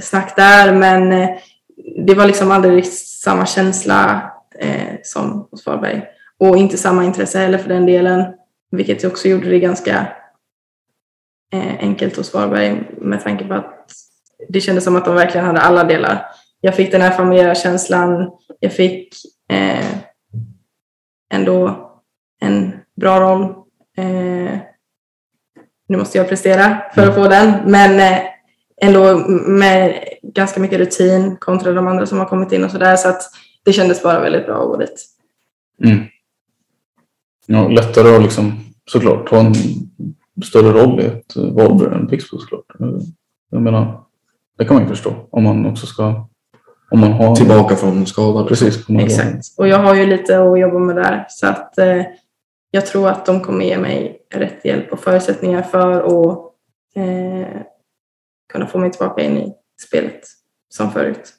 [0.00, 1.28] snack där men eh,
[2.06, 6.02] det var liksom aldrig samma känsla eh, som hos Varberg.
[6.38, 8.24] Och inte samma intresse heller för den delen.
[8.70, 10.06] Vilket också gjorde det ganska
[11.52, 13.86] eh, enkelt hos Varberg med tanke på att
[14.48, 16.26] det kändes som att de verkligen hade alla delar.
[16.60, 18.30] Jag fick den här familjära känslan.
[18.60, 19.14] Jag fick
[19.52, 19.86] eh,
[21.32, 21.86] ändå
[22.40, 23.42] en bra roll.
[23.96, 24.58] Eh,
[25.88, 27.52] nu måste jag prestera för att få den.
[27.66, 28.22] Men eh,
[28.80, 32.96] ändå med ganska mycket rutin kontra de andra som har kommit in och sådär.
[32.96, 33.22] Så att
[33.64, 35.06] det kändes bara väldigt bra att gå dit.
[35.84, 36.04] Mm.
[37.46, 38.52] Ja, lättare att liksom,
[38.86, 39.54] såklart ta en
[40.44, 42.64] större roll i ett Varberg än Pixbo såklart.
[43.50, 44.00] Jag menar,
[44.58, 46.26] det kan man ju förstå om man också ska...
[46.90, 47.36] Om man har...
[47.36, 48.48] Tillbaka från skada.
[48.48, 48.90] Precis.
[49.00, 49.44] Exakt.
[49.56, 51.26] Och jag har ju lite att jobba med där.
[51.28, 52.02] Så att eh,
[52.70, 56.52] jag tror att de kommer ge mig rätt hjälp och förutsättningar för att
[56.96, 57.62] eh,
[58.52, 59.52] kunna få mig tillbaka in i
[59.86, 60.20] spelet
[60.68, 61.32] som förut.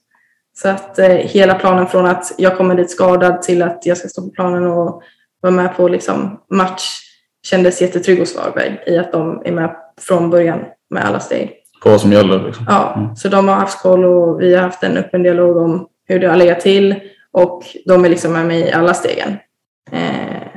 [0.53, 4.07] Så att eh, hela planen från att jag kommer dit skadad till att jag ska
[4.07, 5.01] stå på planen och
[5.41, 6.99] vara med på liksom, match
[7.45, 11.57] kändes jättetrygg hos Varberg i att de är med från början med alla steg.
[11.83, 12.65] På vad som gäller liksom.
[12.69, 13.15] Ja, Mm.
[13.15, 16.27] så de har haft koll och vi har haft en öppen dialog om hur det
[16.27, 16.95] har legat till
[17.31, 19.37] och de är liksom med mig i alla stegen.
[19.91, 20.47] Eh,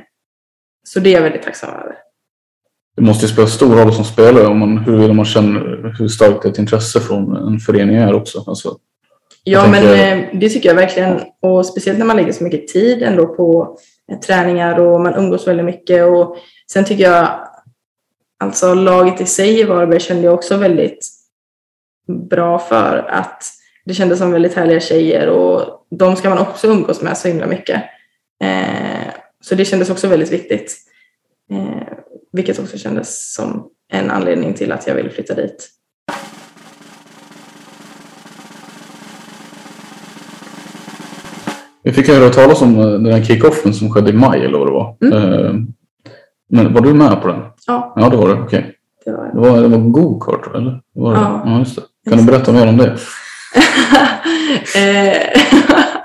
[0.87, 1.97] så det är jag väldigt tacksam över.
[2.97, 6.45] Det måste ju spela stor roll som spelare om man, huruvida man känner hur starkt
[6.45, 8.45] ett intresse från en förening är också.
[8.47, 8.77] Alltså,
[9.47, 11.21] Ja, Jag men tänker- eh, det tycker jag verkligen.
[11.43, 13.79] Och speciellt när man lägger så mycket tid ändå på
[14.13, 16.05] eh, träningar och man umgås väldigt mycket.
[16.07, 16.37] Och
[16.73, 17.29] sen tycker jag,
[18.41, 20.99] alltså laget i sig i Varberg kände jag också väldigt
[22.31, 23.43] bra för att
[23.85, 27.47] det kändes som väldigt härliga tjejer och de ska man också umgås med så himla
[27.47, 27.83] mycket.
[28.45, 29.09] Eh,
[29.41, 30.77] så det kändes också väldigt viktigt
[32.35, 35.71] vilket också kändes som en anledning till att jag ville flytta dit.
[41.83, 44.69] Vi fick höra talas om eh, den här kickoffen som skedde i maj eller vad
[44.69, 44.97] det var.
[45.01, 45.33] Mm.
[45.33, 45.55] Eh,
[46.49, 47.41] men var du med på den?
[47.67, 47.93] Ja.
[47.97, 48.33] Ja, det var du.
[48.33, 48.45] Okej.
[48.45, 48.73] Okay.
[49.05, 50.81] Det var, det var, var go-kart eller?
[50.95, 51.21] Var det?
[51.21, 51.43] Ja.
[51.47, 52.11] ja, just det.
[52.11, 52.97] Kan du berätta mer om det?
[54.77, 55.17] Eh,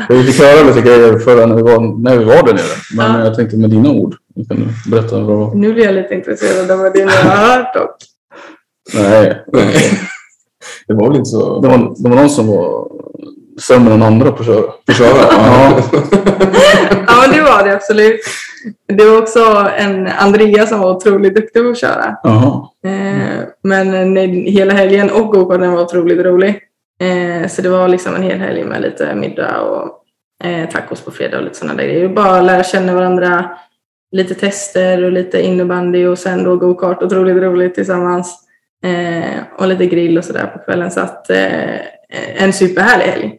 [0.09, 2.63] Vi fick höra lite grejer förra när vi var, när vi var där nere.
[2.95, 3.25] Men Ja.
[3.25, 4.15] jag tänkte med dina ord.
[4.49, 5.55] Kan du berätta vad det var?
[5.55, 7.95] nu blir jag lite intresserad av vad det ni har hört dock.
[8.93, 9.43] Nej.
[10.88, 11.59] Det var väl inte så...
[11.62, 12.88] det var, det var någon som var
[13.62, 14.62] sämre än andra på att köra.
[14.85, 15.17] På köra?
[15.31, 15.79] Ja.
[17.07, 18.19] Ja, det var det absolut.
[18.88, 22.15] Det var också en Andrea som var otroligt duktig på att köra.
[22.23, 22.67] Jaha.
[22.85, 26.59] Eh, men nej, hela helgen och gokarten var otroligt rolig.
[27.01, 29.91] Eh, så det var liksom en hel helg med lite middag och
[30.47, 32.07] eh, tacos på fredag och lite sådana där grejer.
[32.09, 33.49] Bara lära känna varandra,
[34.12, 37.03] lite tester och lite innebandy och sen då gokart.
[37.03, 38.39] Otroligt roligt tillsammans.
[38.85, 40.91] Eh, och lite grill och sådär på kvällen.
[40.91, 41.75] Så att eh,
[42.38, 43.35] en superhärlig helg.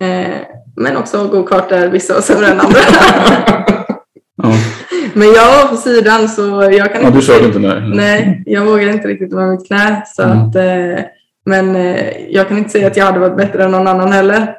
[0.00, 0.36] Eh,
[0.76, 2.78] men också gokart där vissa var sämre än andra.
[4.42, 4.52] Ja.
[5.14, 6.42] men jag var på sidan så
[6.72, 7.80] jag kan ja, inte du körde inte nej.
[7.94, 10.02] Nej, jag vågade inte riktigt med mitt knä.
[10.06, 10.38] Så Mm.
[10.38, 11.04] att, eh,
[11.46, 14.54] men eh, jag kan inte säga att jag hade varit bättre än någon annan heller.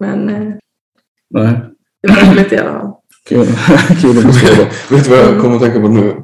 [0.00, 0.54] Men eh,
[1.30, 1.52] Nej.
[2.02, 2.92] det var roligt i alla fall.
[3.28, 3.46] Kul,
[4.00, 4.14] Kul.
[4.90, 6.14] Vet du vad jag kommer att tänka på nu?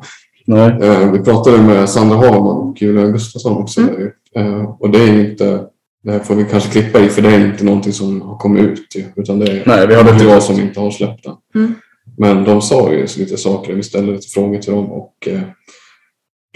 [0.46, 0.78] Nej.
[0.82, 3.80] Eh, Vi pratade med Sandra Hagman och Julia Gustafsson också.
[3.80, 4.10] Mm.
[4.36, 5.64] Eh, Och det är inte...
[6.02, 8.62] Det här får vi kanske klippa i för det är inte någonting som har kommit
[8.64, 8.96] ut.
[9.16, 11.34] Utan det är Nej, vi material inte som inte har släppt än.
[11.54, 11.74] Mm.
[12.18, 13.74] Men de sa ju lite saker.
[13.74, 14.92] Vi ställde lite frågor till dem.
[14.92, 15.40] Och eh,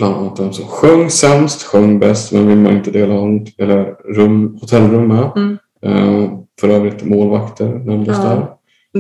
[0.03, 2.33] bland annat den som sjöng sämst, sjöng bäst.
[2.33, 3.15] Men vill man inte dela
[3.59, 5.33] eller rum, hotellrum med.
[5.37, 5.59] Mm.
[5.87, 8.25] Eh, För övrigt målvakter nämndes Ja.
[8.25, 8.49] där.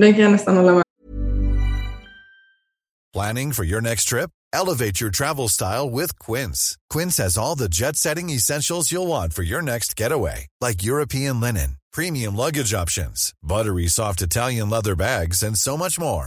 [0.00, 0.82] Den kan jag nästan hålla med
[3.14, 4.30] Planning for your next trip?
[4.56, 6.76] Elevate your travel style with Quince.
[6.94, 11.40] Quince has all the jet setting essentials you'll want for your next getaway, like European
[11.40, 16.26] linen, premium luggage options, buttery soft Italian leather bags, and so much more.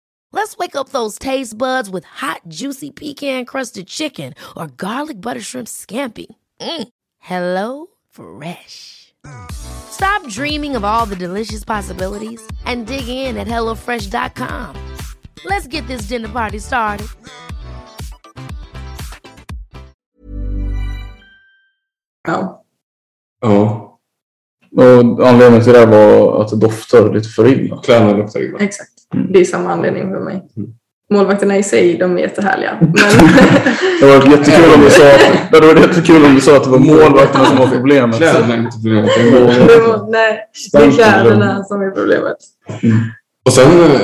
[0.33, 5.67] Let's wake up those taste buds with hot, juicy pecan-crusted chicken or garlic butter shrimp
[5.67, 6.27] scampi.
[6.61, 6.87] Mm.
[7.19, 9.13] Hello Fresh.
[9.51, 14.75] Stop dreaming of all the delicious possibilities and dig in at HelloFresh.com.
[15.45, 17.07] Let's get this dinner party started.
[22.27, 22.63] Ja.
[23.41, 23.87] Ja,
[24.77, 27.77] Och anledningen till det var att det doftar lite för illa.
[27.81, 28.59] kläderna luktar illa.
[28.59, 28.91] Exakt.
[29.29, 30.43] Det är samma anledning för mig.
[30.57, 30.69] Mm.
[31.13, 32.77] Målvakterna i sig, de är jättehärliga.
[32.81, 32.93] Men
[33.99, 35.03] Det var jättekul om du sa,
[35.51, 38.17] det hade varit jättekul om du sa att det var målvakterna som var problemet.
[38.17, 39.09] Kläderna är inte problemet.
[39.15, 40.39] det det var, nej,
[40.71, 42.37] det är kläderna som är problemet.
[43.45, 44.01] Och sen eh,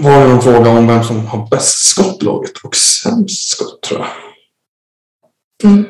[0.00, 4.00] var det en fråga om vem som har bäst skott laget och sämst skott tror
[4.00, 4.08] jag.
[5.70, 5.84] Mm.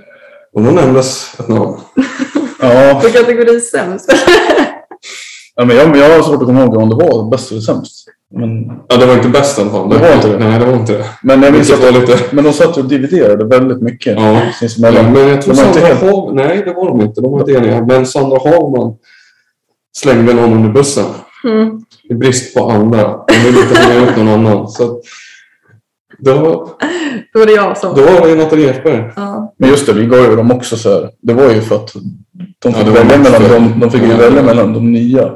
[0.53, 1.81] Och då nämndes ett namn.
[2.65, 4.13] Ja, På kategori sämst.
[5.55, 8.09] ja men jag, jag har svårt att komma ihåg om det var bäst eller sämst.
[8.35, 9.91] Men, Ja, det var inte bäst i alla fall.
[9.91, 10.39] Det var inte det?
[10.39, 11.05] Nej, det var inte det.
[11.23, 12.19] men jag minns att lite...
[12.31, 14.41] men de satt och dividerade väldigt mycket Ja.
[14.61, 15.13] sinsemellan.
[15.13, 16.35] Men jag tror De var inte Sandra helt- Hag...
[16.35, 17.21] Nej, det var de inte.
[17.21, 17.85] De var inte eniga.
[17.87, 18.95] Men Sandra Hagman
[19.97, 21.05] slängde någon under bussen.
[21.45, 21.81] Mm.
[22.05, 23.17] I brist på andra.
[23.29, 24.69] De ville inte hänga ut någon annan.
[24.69, 24.99] Så att,
[26.19, 26.33] då,
[27.33, 27.95] Då var det jag som...
[27.97, 29.11] då var det Nathalie Ekberg.
[29.17, 29.55] Ja.
[29.59, 31.11] Men just det, vi gav ju dem också så här.
[31.23, 31.93] Det var ju för att
[32.63, 34.17] de fick, Ja, välja, mellan för- de, de fick ju Ja.
[34.17, 35.31] välja mellan de nya.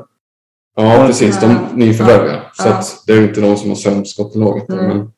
[0.76, 1.40] Ja, precis.
[1.40, 2.32] De nyförvärvade.
[2.58, 2.62] Ja.
[2.64, 4.68] Så att det är inte de som har sämst skott i laget.
[4.68, 4.86] Mm.
[4.88, 5.08] Men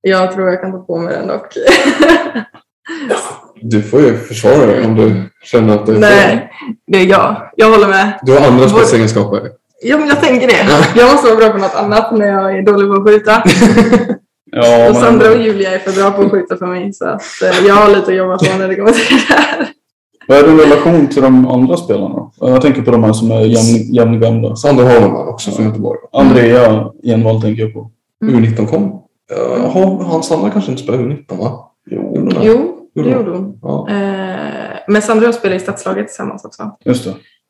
[0.00, 1.46] Jag tror jag kan ta på mig den dock.
[3.62, 6.00] du får ju försvara dig om du känner att det är fel.
[6.00, 6.50] Nej,
[6.86, 7.50] det är jag.
[7.56, 8.18] Jag håller med.
[8.22, 9.50] Du har andra spetsegenskaper.
[9.82, 10.66] Ja, men jag tänker det.
[11.00, 13.42] Jag måste vara bra på något annat när jag är dålig på att skjuta.
[14.50, 16.92] Ja, och Sandra och Julia är för bra på att skjuta för mig.
[16.92, 19.68] Så att, eh, jag har lite att jobba på när det kommer till det här.
[20.28, 22.30] Vad är din relation till de andra spelarna?
[22.40, 24.56] Jag tänker på de här som är jämn, jämngamla.
[24.56, 25.98] Sandra Hagman också från Göteborg.
[26.12, 27.90] Andrea Envall tänker jag på.
[28.24, 29.02] U19 kom.
[29.58, 31.70] Jaha, han Sandra kanske inte spelar U19 va?
[31.90, 32.02] Jo.
[32.16, 32.34] gjorde hon det?
[32.42, 33.58] Jo, det gjorde hon.
[33.62, 33.88] Ja.
[33.90, 36.76] Eh, Men Sandra och jag spelar i stadslaget tillsammans också.
[36.84, 37.04] Just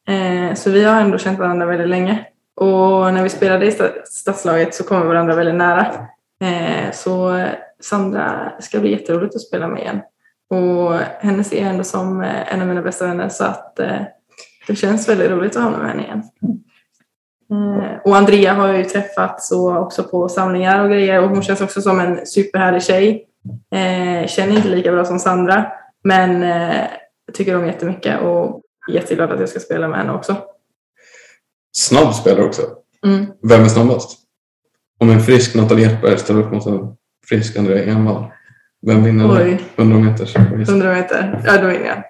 [0.06, 0.12] det.
[0.14, 2.18] Eh, Så vi har ändå känt varandra väldigt länge.
[2.60, 5.86] Och när vi spelade i sta- stadslaget så kom vi varandra väldigt nära.
[6.42, 7.44] Eh, Så
[7.82, 10.00] Sandra ska bli jätteroligt att spela med igen.
[10.50, 14.02] Och henne ser jag ändå som eh, en av mina bästa vänner så att eh,
[14.66, 16.22] det känns väldigt roligt att hamna med henne igen.
[17.52, 21.42] Eh, och Andrea har jag ju träffat så också på samlingar och grejer och hon
[21.42, 23.24] känns också som en superhärlig tjej.
[23.74, 25.72] Eh, känner inte lika bra som Sandra
[26.04, 26.86] men eh,
[27.32, 30.36] tycker om jättemycket och jätteglad att jag ska spela med henne också.
[31.76, 32.62] Snabb spelare också.
[33.06, 33.26] Mm.
[33.42, 34.18] Vem är snabbast?
[35.00, 36.96] Om en frisk Nathalie Ekberg ställer upp mot en
[37.28, 38.24] frisk Andrea Envall.
[38.86, 39.58] Vem vinner Oj.
[39.76, 40.36] 100 meters?
[40.36, 42.02] 100 meter, ja då vinner jag.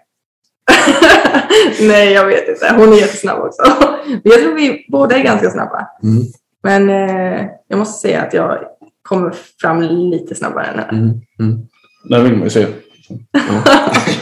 [1.88, 2.74] Nej, jag vet inte.
[2.76, 3.62] Hon är jättesnabb också.
[4.22, 5.88] Jag tror vi båda är ganska snabba.
[6.02, 6.22] Mm.
[6.62, 8.59] Men eh, jag måste säga att jag
[9.02, 10.88] kommer fram lite snabbare än henne.
[10.92, 11.20] Mm.
[11.40, 11.66] Mm.
[12.11, 12.66] Det vill man ju se.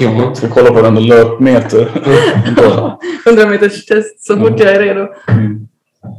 [0.00, 0.34] ja.
[0.34, 1.90] Ska kolla på den där löpmeter.
[3.26, 5.06] 100 meters test så fort jag är redo.
[5.28, 5.68] Mm.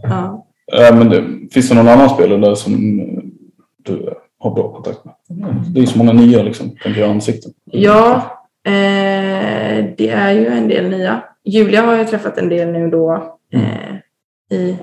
[0.04, 0.46] Ja.
[0.74, 2.74] Äh, men det, finns det någon annan spelare där som
[3.84, 5.14] du har bra kontakt med?
[5.74, 7.52] Det är så många nya liksom, tänker jag, ansikten.
[7.66, 8.16] Ja,
[8.66, 11.24] eh, det är ju en del nya.
[11.44, 14.78] Julia har jag träffat en del nu då eh, i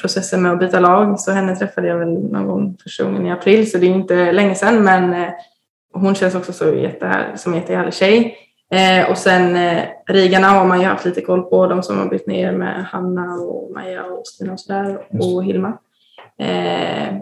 [0.00, 1.20] processen med att byta lag.
[1.20, 3.70] Så henne träffade jag väl någon gång första gången i april.
[3.70, 4.84] Så det är inte länge sedan.
[4.84, 5.28] Men eh,
[5.92, 8.36] hon känns också så jättehär, som en jättehärlig tjej.
[8.72, 11.66] Eh, och sen eh, Rigarna har man ju haft lite koll på.
[11.66, 14.98] De som har bytt ner med Hanna och Maja och Stina och sådär.
[15.10, 15.78] Och Hilma.
[16.38, 17.14] Eh,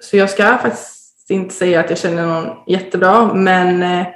[0.00, 3.34] så jag ska faktiskt inte säga att jag känner någon jättebra.
[3.34, 4.06] Men eh,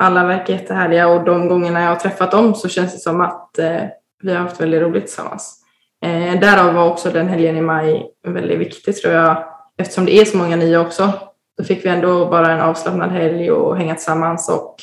[0.00, 3.58] alla verkar jättehärliga och de gångerna jag har träffat dem så känns det som att
[3.58, 3.82] eh,
[4.22, 5.64] vi har haft väldigt roligt tillsammans.
[6.04, 9.44] Eh, därav var också den helgen i maj väldigt viktig tror jag.
[9.78, 11.12] Eftersom det är så många nya också.
[11.58, 14.76] Då fick vi ändå bara en avslappnad helg och hänga tillsammans och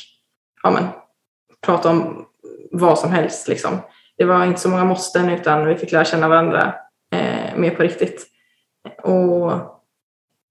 [0.62, 0.84] ja, men,
[1.66, 2.26] prata om
[2.72, 3.48] vad som helst.
[3.48, 3.70] Liksom.
[4.16, 6.74] Det var inte så många måsten utan vi fick lära känna varandra
[7.12, 8.26] eh, mer på riktigt.
[9.02, 9.77] Och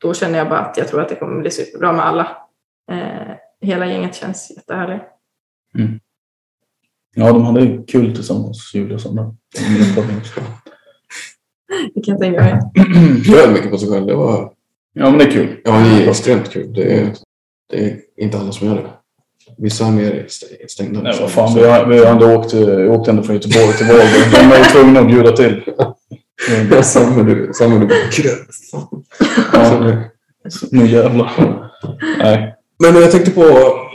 [0.01, 2.37] då känner jag bara att jag tror att det kommer bli superbra med alla.
[2.91, 5.03] Eh, hela gänget känns jättehärligt.
[7.15, 9.23] Ja, de hade ju kul tillsammans, Julia och Sandra.
[11.95, 12.59] Det kan jag tänka mig.
[13.23, 14.05] Bjöd mycket på sig själv.
[14.05, 14.53] Det var,
[14.93, 15.61] Ja, men det är kul.
[15.63, 16.73] ja, det är extremt kul.
[16.73, 17.13] Det är,
[17.69, 18.89] det är inte alla som gör det.
[19.57, 21.01] Vissa är mer stä- stängda.
[21.01, 23.85] Nej, vad fan, vi har, vi har ändå åkt, vi åkte ändå från Göteborg till
[23.85, 24.31] Vårberg.
[24.31, 25.63] De är ju tvungna att bjuda till.
[26.83, 27.49] Samma du.
[27.53, 27.87] Samma du.
[29.53, 29.97] Ja,
[30.71, 31.31] nu jävlar.
[32.19, 32.55] Nej.
[32.83, 33.43] Men jag tänkte på,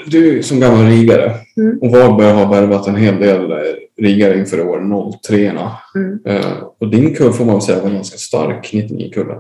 [0.07, 1.78] du som gammal rigare Mm.
[1.83, 3.52] och Varberg har värvat en hel del
[4.00, 5.52] rigare inför år 03
[5.96, 6.18] Mm.
[6.26, 9.38] eh, Och din kull får man väl säga var ganska stark, 99-kullen.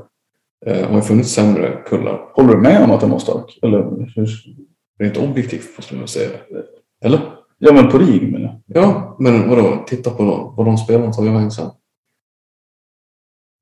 [0.66, 2.20] Eh, har ju funnits sämre kullar.
[2.34, 3.58] Håller du med om att den var stark?
[3.62, 3.78] Eller,
[4.16, 4.28] hur?
[4.98, 6.28] Rent objektivt måste man säga.
[7.04, 7.20] Eller?
[7.58, 8.82] Ja, men på RIG menar jag.
[8.82, 9.84] Ja, men vadå?
[9.86, 10.54] Titta på.
[10.56, 11.66] Vad de spelarna tagit vägen sen.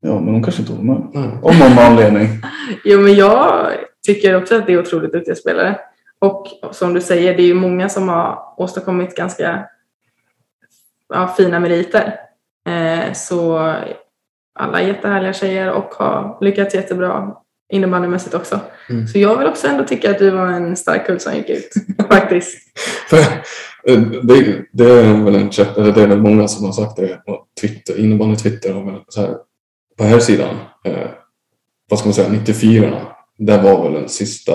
[0.00, 1.08] Ja, men de kanske inte håller med.
[1.12, 1.30] Nej.
[1.42, 2.28] Av någon anledning.
[2.84, 3.66] Jo, men jag
[4.06, 5.78] tycker också att det är otroligt duktiga spelare.
[6.18, 9.64] Och som du säger, det är ju många som har åstadkommit ganska
[11.08, 12.14] ja, fina meriter.
[12.68, 13.58] Eh, så
[14.58, 17.36] alla är jättehärliga tjejer och har lyckats jättebra
[17.72, 18.60] innebandymässigt också.
[18.90, 19.06] Mm.
[19.06, 21.72] Så jag vill också ändå tycka att du var en stark kull som gick ut.
[22.08, 22.58] Faktiskt.
[23.86, 25.50] Eh, det, det är väl en
[25.94, 28.36] det är väl många som har sagt det på Twitter, innebandy
[30.00, 31.08] på här sidan, eh,
[31.90, 33.06] vad ska man säga, 94
[33.38, 34.52] det var väl den sista,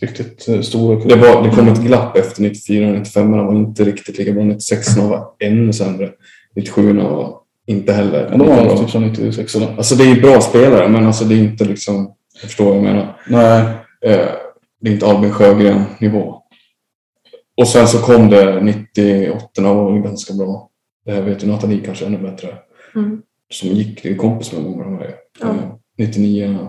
[0.00, 4.18] Riktigt eh, stora det, var, det kom ett glapp efter 94 95 var inte riktigt
[4.18, 6.10] lika bra, 96 var ännu sämre,
[6.56, 8.78] 97 var inte heller Ja, de var bra.
[8.78, 9.76] typ som 96 eller?
[9.76, 12.76] Alltså det är ju bra spelare men alltså det är inte liksom, jag förstår vad
[12.76, 13.20] jag menar.
[13.28, 13.60] Nej.
[14.06, 14.28] Eh,
[14.80, 16.42] det är inte Albin Sjögren nivå.
[17.56, 20.70] Och sen så kom det 98 var väl ganska bra.
[21.04, 22.48] Det här vet ju Nathalie kanske ännu bättre.
[22.94, 23.22] Mm.
[23.54, 25.14] Som gick, det är kompis med många av de här.
[25.40, 25.48] Ja.
[25.48, 26.68] Eh, 99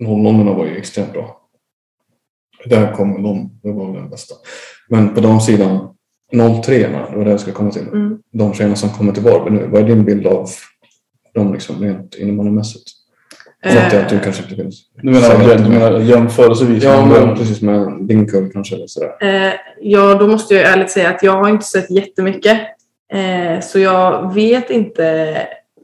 [0.00, 1.48] 00 var ju extremt bra.
[2.66, 4.34] Där kom de, det var den bästa.
[4.88, 5.94] Men på damsidan
[6.64, 7.86] 03 det var det jag skulle komma till.
[7.86, 8.18] Mm.
[8.32, 10.48] De tjejerna som kommer till Varberg nu, vad är din bild av
[11.34, 12.90] dem liksom rent innebandymässigt?
[13.64, 14.72] Fattar jag att du kanske inte vill
[15.02, 16.84] Du menar, säga du menar jämförelsevis?
[16.84, 18.74] Ja, men precis med din kull kanske.
[18.74, 19.16] Eller sådär.
[19.20, 22.58] Eh, ja, då måste jag ärligt säga att jag har inte sett jättemycket.
[23.12, 25.36] Eh, så jag vet inte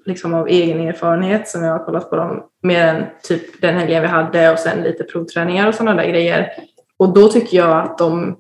[0.07, 4.03] liksom av egen erfarenhet som jag har kollat på dem mer än typ den helgen
[4.03, 6.51] vi hade och sen lite provträningar och sådana där grejer.
[6.99, 8.37] Och då tycker jag att de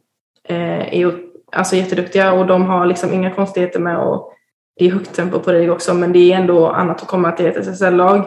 [0.49, 1.15] eh, är
[1.53, 4.33] alltså, jätteduktiga och de har liksom inga konstigheter med och
[4.79, 7.47] det är högt tempo på RIG också men det är ändå annat att komma till
[7.47, 8.19] ett SSL-lag.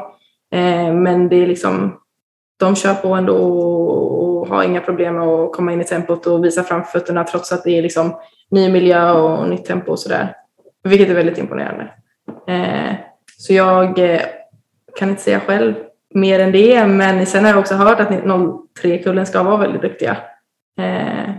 [0.53, 1.97] Eh, men det är liksom
[2.59, 6.45] de kör på ändå och har inga problem med att komma in i tempot och
[6.45, 8.15] visa framfötterna trots att det är liksom
[8.51, 10.35] ny miljö och nytt tempo och sådär.
[10.83, 11.93] Vilket är väldigt imponerande.
[12.47, 12.95] Eh,
[13.37, 14.21] så jag eh,
[14.95, 15.73] kan inte säga själv
[16.13, 20.17] mer än det, men sen har jag också hört att 03-kullen ska vara väldigt duktiga.
[20.79, 21.29] Eh,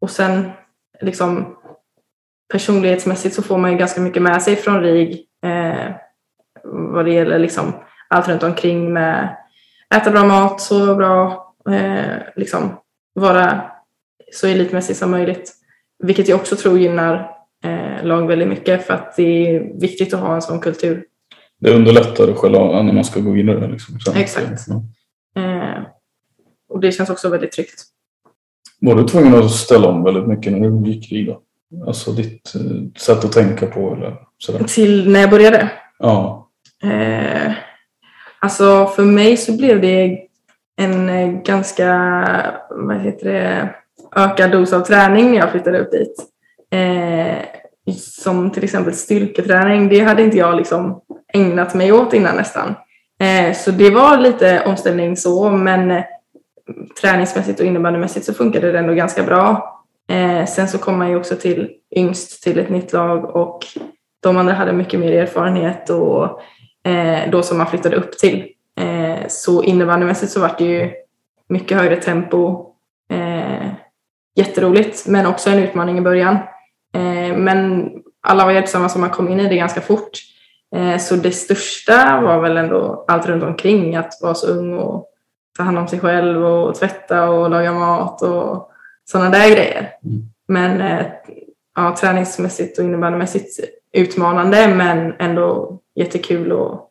[0.00, 0.50] och sen
[1.00, 1.56] liksom
[2.52, 5.92] personlighetsmässigt så får man ju ganska mycket med sig från RIG Eh,
[6.64, 7.72] vad det gäller liksom
[8.08, 9.36] allt runt omkring med
[9.94, 12.80] äta bra mat, sova bra, eh, liksom
[13.14, 13.70] vara
[14.32, 15.52] så elitmässig som möjligt.
[15.98, 20.20] Vilket jag också tror gynnar eh, lag väldigt mycket för att det är viktigt att
[20.20, 21.04] ha en sån kultur.
[21.60, 23.68] Det underlättar själva när man ska gå vidare.
[23.68, 24.14] Liksom.
[24.16, 24.66] Exakt.
[24.68, 24.82] Ja.
[25.42, 25.82] Eh,
[26.68, 27.84] och det känns också väldigt tryggt.
[28.80, 31.40] Var du tvungen att ställa om väldigt mycket när du gick i då?
[31.86, 34.64] Alltså ditt eh, sätt att tänka på eller sådär?
[34.64, 35.70] Till när jag började.
[35.98, 36.48] Ja.
[36.82, 37.52] Eh,
[38.40, 40.18] alltså för mig så blev det
[40.76, 41.86] en eh, ganska,
[42.70, 43.74] vad heter det,
[44.16, 46.14] ökad dos av träning när jag flyttade upp dit.
[46.70, 47.38] Eh,
[47.98, 51.00] som till exempel styrketräning, det hade inte jag liksom
[51.32, 52.74] ägnat mig åt innan nästan.
[53.20, 56.04] Eh, så det var lite omställning så, men eh,
[57.00, 59.76] träningsmässigt och innebandymässigt så funkade det ändå ganska bra.
[60.10, 63.66] Eh, sen så kom man ju också till yngst till ett nytt lag och
[64.22, 66.40] de andra hade mycket mer erfarenhet och
[66.90, 68.46] eh, då som man flyttade upp till.
[68.80, 70.90] Eh, så innebandymässigt så var det ju
[71.48, 72.66] mycket högre tempo.
[73.12, 73.66] Eh,
[74.36, 76.38] jätteroligt men också en utmaning i början.
[76.94, 80.10] Eh, men alla var hjälpsamma så man kom in i det ganska fort.
[80.76, 85.06] Eh, så det största var väl ändå allt runt omkring att vara så ung och
[85.56, 88.70] ta hand om sig själv och tvätta och laga mat och
[89.04, 89.90] sådana där grejer.
[90.48, 91.06] Men eh,
[91.76, 93.60] ja, träningsmässigt och innebandymässigt
[93.92, 96.88] utmanande men ändå jättekul att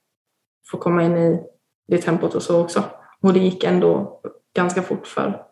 [0.71, 1.43] få komma in i
[1.87, 2.83] det tempot och så också.
[3.21, 4.21] Och det gick ändå
[4.55, 5.45] ganska fort för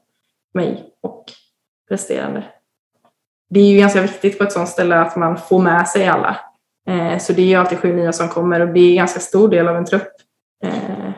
[0.53, 1.25] mig och
[1.89, 2.43] resterande.
[3.49, 6.37] Det är ju ganska viktigt på ett sådant ställe att man får med sig alla.
[6.89, 9.19] Eh, så det är ju alltid sju nya som kommer och det är en ganska
[9.19, 10.11] stor del av en trupp.
[10.63, 11.11] Eh,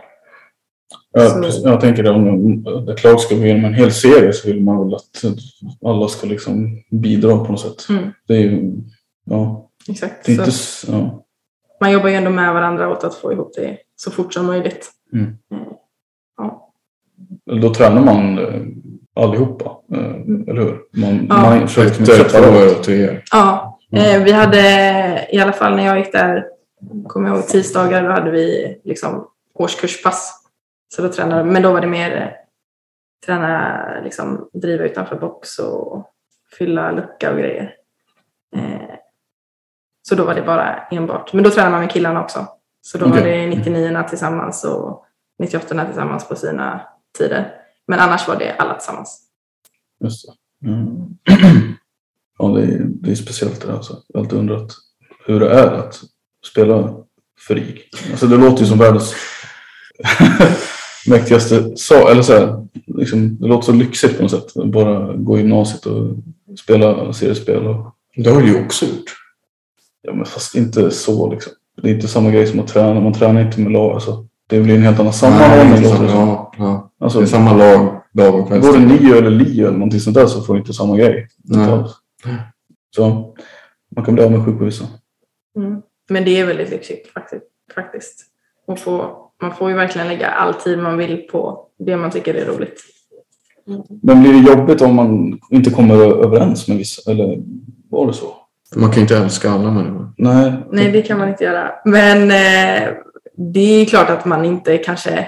[1.11, 1.63] Ja, Så- precis.
[1.63, 4.79] Jag tänker att om ett lag ska gå igenom en hel serie så vill man
[4.85, 5.23] väl att
[5.85, 7.89] alla ska liksom bidra på något sätt.
[7.89, 8.11] Mm.
[8.27, 8.73] Det är ju,
[9.25, 10.25] ja, exakt.
[10.25, 10.51] det är inte,
[10.87, 11.23] ja.
[11.81, 14.89] man jobbar ju ändå med varandra åt att få ihop det så fort som möjligt.
[15.13, 15.25] Mm.
[15.25, 15.57] Eh,
[16.37, 16.73] ja.
[17.61, 18.61] Då tränar man eh,
[19.23, 20.79] allihopa, eh, eller hur?
[21.01, 21.35] Man, Ja.
[21.41, 23.23] man försöker Ettor, träffa tvåor och treor.
[23.31, 24.59] Ja, eh, vi hade
[25.31, 26.45] i alla fall när jag gick där,
[27.07, 30.35] kommer jag ihåg tisdagar, då hade vi liksom årskurspass.
[30.95, 32.27] Så då tränade, men då var det mer eh,
[33.25, 36.05] träna, liksom driva utanför box och
[36.57, 37.73] fylla lucka och grejer.
[40.01, 42.47] Så då var det bara enbart, men då tränade man med killarna också.
[42.81, 43.47] Så då var Okej.
[43.49, 45.05] det 99 tillsammans och
[45.39, 46.81] 98 tillsammans på sina
[47.17, 47.51] tider.
[47.89, 49.21] Men annars var det alla tillsammans.
[50.03, 50.67] Just det.
[50.69, 50.95] Mm.
[52.41, 53.73] Ja, det är, det är speciellt det där.
[53.73, 54.01] Alltså.
[54.07, 54.71] Jag har alltid undrat
[55.25, 56.01] hur det är att
[56.51, 56.95] spela
[57.47, 57.81] för RIG.
[58.11, 59.15] Alltså, det låter ju som världens
[61.07, 62.09] mäktigaste sak.
[62.11, 64.53] Eller så här, liksom, det låter så lyxigt på något sätt.
[64.65, 66.15] Bara gå i gymnasiet och
[66.59, 67.67] spela seriespel.
[67.67, 69.15] Och, Det har du ju också gjort.
[70.01, 71.53] ja, men fast inte så liksom.
[71.81, 72.99] Det är inte samma grej som att träna.
[72.99, 73.93] Man tränar inte med lag.
[73.93, 75.69] Alltså, det blir en helt annan sammanhållning.
[75.69, 76.27] Nej, låter det som.
[76.27, 76.91] ja, ja.
[76.99, 80.15] Alltså, Det är samma lag, dag och Går det nio eller lio eller någonting sånt
[80.15, 81.27] där så får du inte samma grej.
[81.43, 81.83] Nej.
[82.95, 83.33] Så
[83.95, 84.85] man kan bli avundsjuk på vissa.
[85.57, 85.81] Mm.
[86.09, 87.43] Men det är väldigt lyxigt faktiskt.
[87.75, 88.25] faktiskt.
[88.67, 92.33] Och få, man får ju verkligen lägga all tid man vill på det man tycker
[92.33, 92.81] är roligt.
[94.01, 95.95] Men blir det jobbigt om man inte kommer
[96.25, 97.11] överens med vissa?
[97.11, 97.37] Eller
[97.89, 98.35] var det så?
[98.75, 100.13] Man kan ju inte älska alla människor.
[100.17, 100.53] Nej.
[100.71, 101.71] Nej, det kan man inte göra.
[101.85, 102.93] Men eh,
[103.39, 105.27] det är klart att man inte kanske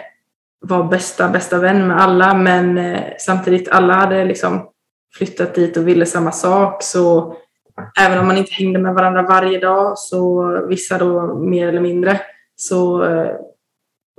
[0.59, 2.33] var bästa, bästa vän med alla.
[2.33, 4.69] Men eh, samtidigt, alla hade liksom
[5.17, 6.83] flyttat dit och ville samma sak.
[6.83, 7.35] Så
[7.99, 12.21] även om man inte hängde med varandra varje dag, så vissa då mer eller mindre,
[12.55, 13.35] så eh,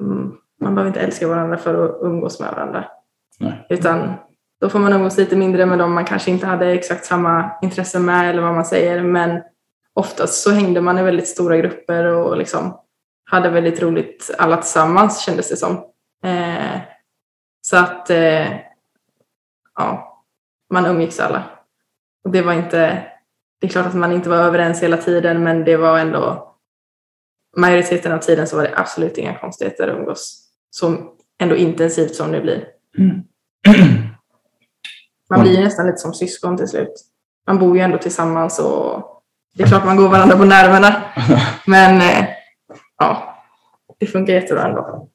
[0.00, 2.84] mm, man behöver inte älska varandra för att umgås med varandra.
[3.40, 3.66] Nej.
[3.68, 4.12] Utan
[4.60, 7.98] då får man umgås lite mindre med dem man kanske inte hade exakt samma intresse
[7.98, 9.02] med eller vad man säger.
[9.02, 9.42] Men
[9.94, 12.81] oftast så hängde man i väldigt stora grupper och liksom
[13.32, 15.72] hade väldigt roligt alla tillsammans kändes det som.
[16.24, 16.80] Eh,
[17.60, 18.56] så att eh,
[19.74, 20.18] ja,
[20.72, 21.44] man umgicks alla.
[22.24, 23.06] Och det var inte,
[23.60, 26.54] det är klart att man inte var överens hela tiden men det var ändå
[27.56, 30.96] majoriteten av tiden så var det absolut inga konstigheter att umgås så
[31.40, 32.68] ändå intensivt som det blir.
[35.30, 36.94] Man blir ju nästan lite som syskon till slut.
[37.46, 39.22] Man bor ju ändå tillsammans och
[39.54, 41.02] det är klart man går varandra på nerverna.
[41.66, 42.41] Men eh,
[43.02, 43.34] ja,
[43.98, 45.08] det funkar jättebra ändå.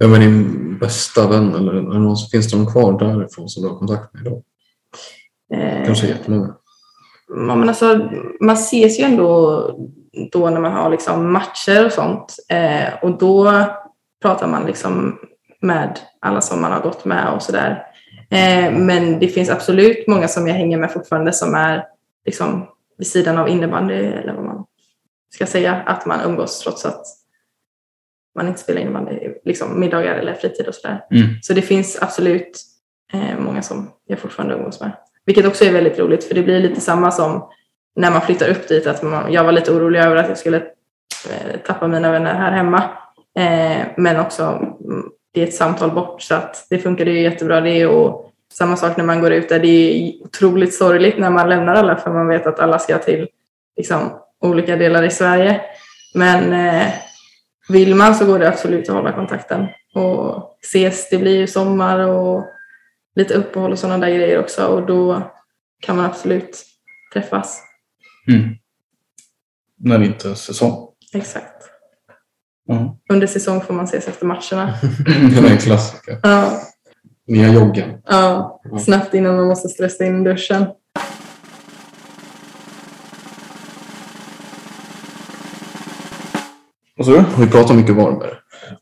[0.00, 1.54] Vem är din bästa vän?
[1.54, 4.42] Eller är det någon, finns det någon kvar därifrån som du har kontakt med idag?
[5.54, 6.54] Eh, Kanske jättemånga.
[7.28, 9.62] Ja, men alltså, man ses ju ändå
[10.32, 12.36] då när man har liksom matcher och sånt.
[12.48, 13.64] Eh, och då
[14.22, 15.18] pratar man liksom
[15.60, 17.82] med alla som man har gått med och sådär.
[18.30, 21.84] Eh, men det finns absolut många som jag hänger med fortfarande som är
[22.24, 22.66] liksom
[22.98, 24.64] vid sidan av innebandy eller vad man
[25.30, 27.02] ska säga att man umgås trots att
[28.34, 31.04] man inte spelar innebandy, liksom middagar eller fritid och sådär.
[31.10, 31.26] Mm.
[31.42, 32.62] Så det finns absolut
[33.12, 34.92] eh, många som jag fortfarande umgås med.
[35.26, 37.50] Vilket också är väldigt roligt för det blir lite samma som
[37.96, 38.86] när man flyttar upp dit.
[38.86, 40.56] Att man, jag var lite orolig över att jag skulle
[41.30, 42.82] eh, tappa mina vänner här hemma.
[43.38, 44.42] Eh, men också
[44.84, 47.86] mm, det är ett samtal bort så att det funkade ju jättebra det.
[47.86, 49.58] Och samma sak när man går ut där.
[49.58, 53.28] Det är otroligt sorgligt när man lämnar alla för man vet att alla ska till
[53.76, 54.10] liksom,
[54.40, 55.60] olika delar i Sverige.
[56.14, 56.92] Men eh,
[57.68, 61.08] vill man så går det absolut att hålla kontakten och ses.
[61.10, 62.44] Det blir ju sommar och
[63.16, 65.32] lite uppehåll och sådana där grejer också och då
[65.80, 66.64] kan man absolut
[67.12, 67.62] träffas.
[68.28, 68.54] Mm.
[69.78, 70.88] När det inte är säsong.
[71.14, 71.70] Exakt.
[72.66, 72.98] Ja.
[73.12, 74.74] Under säsong får man ses efter matcherna.
[75.30, 76.20] Det är en klassiker.
[76.22, 76.60] Ja,
[77.26, 78.02] Nya joggen.
[78.06, 80.66] ja, snabbt innan man måste stressa in duschen.
[86.98, 87.24] Vad sa du?
[87.38, 88.30] Vi pratar mycket Varberg.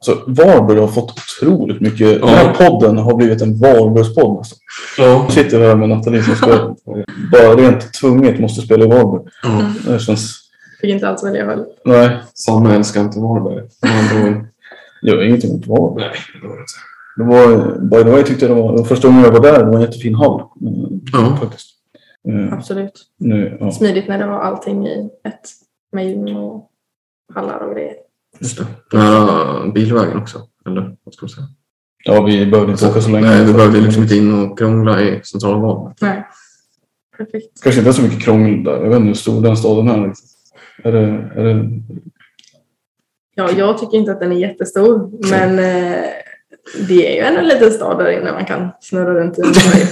[0.01, 2.21] Så Varberg har fått otroligt mycket.
[2.21, 4.59] Den här podden har blivit en Varbergspodd nästan.
[4.99, 5.05] Ja.
[5.05, 6.75] Jag sitter här med Nathalie som ska
[7.33, 9.23] bara rent tvunget måste spela i Varberg.
[9.43, 9.73] ja.
[9.93, 10.43] Det känns...
[10.81, 11.65] Fick inte alls välja själv.
[11.85, 13.65] Nej, Sanna älskar inte Varberg.
[15.03, 16.05] Jag har ingenting emot Varberg.
[16.09, 16.13] Nej,
[16.43, 16.73] det var det inte.
[17.17, 19.65] Det var, by the way, tyckte jag det var, första gången jag var där, det
[19.71, 20.43] var en jättefin hall.
[21.13, 21.37] Ja.
[21.41, 21.69] Faktiskt.
[22.29, 23.03] Eh, Absolut.
[23.19, 23.71] nu, ja.
[23.73, 25.41] Smidigt när det var allting i ett.
[25.93, 26.71] Med gym och
[27.35, 27.95] hallar och grejer.
[28.39, 28.67] Just det.
[28.93, 30.43] Ja, bilvägen också.
[30.67, 31.47] Eller vad ska man säga?
[32.07, 33.27] ja, vi behövde inte åka så länge.
[33.27, 35.95] Nej, vi behövde liksom inte in och krångla i centrala Varberg.
[36.01, 36.27] Nej.
[37.17, 37.63] Perfekt.
[37.63, 38.73] Kanske inte så mycket krångel där.
[38.73, 40.09] Jag vet inte hur stor den staden är.
[40.09, 40.31] riktigt.
[40.85, 41.71] Är det, är det,
[43.35, 46.05] Ja, jag tycker inte att den är jättestor, men eh,
[46.89, 49.43] det är ju ändå en liten stad där inne man kan snurra runt i.
[49.43, 49.87] om man vill.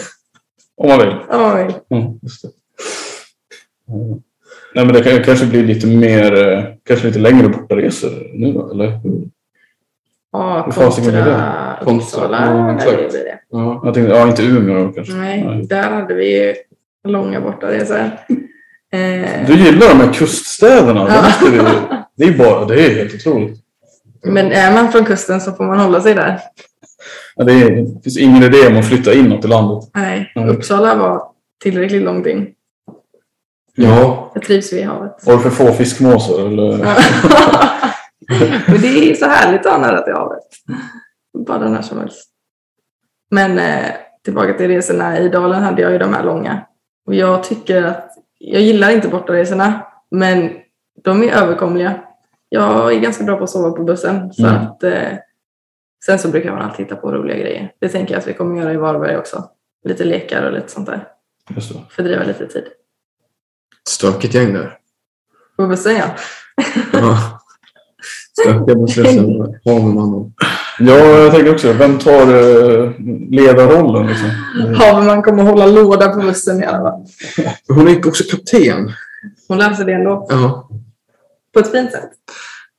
[0.77, 1.17] om man vill.
[1.29, 1.75] Ja, man vill.
[1.89, 2.49] Ja, just det.
[3.87, 4.19] Ja.
[4.75, 8.71] Nej, men det kan, kanske blir lite mer, eh, kanske lite längre bortaresor nu då,
[8.71, 9.01] eller?
[10.33, 11.91] Ja, kontra det?
[11.91, 12.47] Uppsala.
[12.47, 12.97] Ja, exakt.
[13.13, 13.39] det det.
[13.51, 13.81] Ja.
[13.85, 15.13] Jag tänkte, ja inte Umeå kanske.
[15.15, 16.55] Nej, där hade vi ju
[17.09, 18.11] långa bortaresor.
[18.93, 21.05] Eh, Du gillar de här kuststäderna.
[21.05, 21.25] Det, Ja.
[22.17, 23.59] vi, det är bara, det är helt otroligt.
[24.25, 26.41] men är man från kusten så får man hålla sig där.
[27.37, 29.91] Ja, det, är, det finns ingen idé om att flytta inåt i landet.
[29.95, 30.33] Nej.
[30.49, 31.23] Uppsala var
[31.63, 32.47] tillräckligt långt in.
[33.75, 35.27] Ja, Jag trivs vid havet.
[35.27, 36.47] Har du för få fiskmåsar?
[36.47, 36.79] Eller?
[38.71, 40.43] Men det är så härligt att ha nära till havet.
[41.47, 42.31] Bada när som helst.
[43.31, 43.91] Men eh,
[44.25, 45.19] tillbaka till resorna.
[45.19, 46.67] I Dalen hade jag ju de här långa.
[47.07, 50.51] Och jag tycker att, jag gillar inte bortaresorna, men
[51.05, 51.95] de är överkomliga.
[52.49, 54.33] Jag är ganska bra på att sova på bussen.
[54.33, 54.63] Så Mm.
[54.63, 55.09] att, eh,
[56.07, 57.73] sen så brukar man alltid hitta på roliga grejer.
[57.81, 59.45] Det tänker jag att vi kommer göra i Varberg också.
[59.85, 61.09] Lite lekar och lite sånt där.
[61.55, 61.81] Just det.
[61.91, 62.65] Fördriva lite tid.
[63.89, 64.79] Stökigt gäng där.
[65.57, 66.05] På bussen ja.
[66.93, 67.41] Ja.
[68.33, 69.61] Stökiga bussresor.
[69.65, 70.33] Haverman.
[70.79, 72.93] Ja, jag tänker också Vem tar eh,
[73.31, 74.07] ledarrollen?
[74.07, 74.31] Liksom?
[74.77, 77.05] Haverman kommer hålla låda på bussen i alla fall.
[77.69, 78.93] Hon är också kapten.
[79.49, 80.27] Hon löser det ändå.
[80.31, 80.69] Ja,
[81.55, 82.11] På ett fint sätt.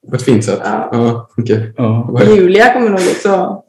[0.09, 0.59] på ett fint sätt.
[0.63, 0.89] Ja.
[0.91, 1.73] Ja, okej.
[1.77, 2.23] Ja.
[2.35, 3.61] Julia kommer nog också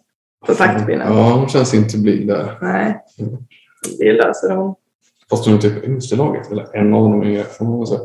[0.46, 1.16] på taktpinnen.
[1.16, 2.58] Ja, hon känns inte blyg där.
[2.62, 2.98] Nej,
[3.98, 4.74] det löser hon.
[5.30, 6.52] Fast hon är typ yngst i laget.
[6.52, 8.00] Eller en av dem är får man väl säga.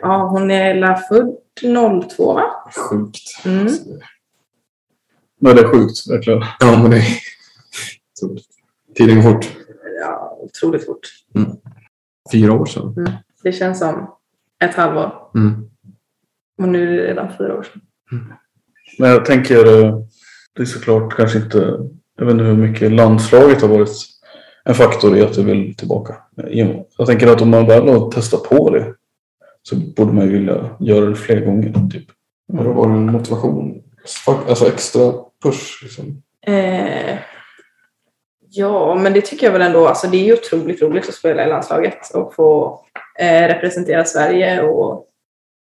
[0.00, 1.36] Ja, hon är la född
[2.16, 2.72] 02 va?
[2.90, 3.44] Sjukt.
[3.44, 3.68] Mm.
[5.40, 6.42] Men det är sjukt, verkligen.
[6.60, 7.04] Ja, men det är...
[8.94, 9.46] Tiden går fort.
[10.00, 11.08] Ja, otroligt fort.
[12.32, 12.94] Fyra år sedan.
[13.42, 14.14] Det känns som
[14.64, 15.12] ett halvår.
[15.34, 15.70] Mm.
[16.58, 17.82] Och nu är det redan fyra år sedan.
[18.98, 19.98] Men jag tänker, eh,
[20.56, 21.58] det är såklart kanske inte,
[22.16, 23.90] jag vet inte hur mycket landslaget har varit
[24.64, 26.14] en faktor i att du vill tillbaka.
[26.96, 28.94] Jag tänker att om man väl har testat på det
[29.62, 31.72] så borde man ju vilja göra det fler gånger.
[31.92, 32.06] Typ.
[32.56, 33.82] Har det varit en motivation?
[34.26, 36.22] Alltså extra push liksom.
[36.46, 37.18] Eh,
[38.50, 39.86] ja, men det tycker jag väl ändå.
[39.86, 42.80] Alltså, det är ju otroligt roligt att spela i landslaget och få
[43.18, 45.06] eh, representera Sverige och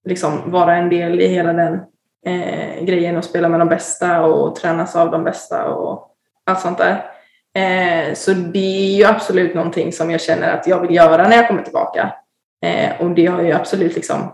[0.06, 1.80] liksom vara en del i hela den
[2.26, 6.16] eh, grejen och spela med de bästa och tränas av de bästa och
[6.46, 7.12] allt sånt där.
[7.54, 11.36] Eh, så det är ju absolut någonting som jag känner att jag vill göra när
[11.36, 12.14] jag kommer tillbaka.
[12.64, 14.34] Eh, och det har ju absolut liksom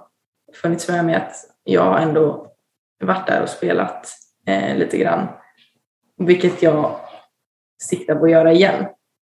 [0.62, 2.48] funnits med mig att jag har ändå
[3.04, 4.08] varit där och spelat
[4.48, 5.28] eh, lite grann.
[6.18, 7.00] Vilket jag
[7.82, 8.86] siktar på att göra igen.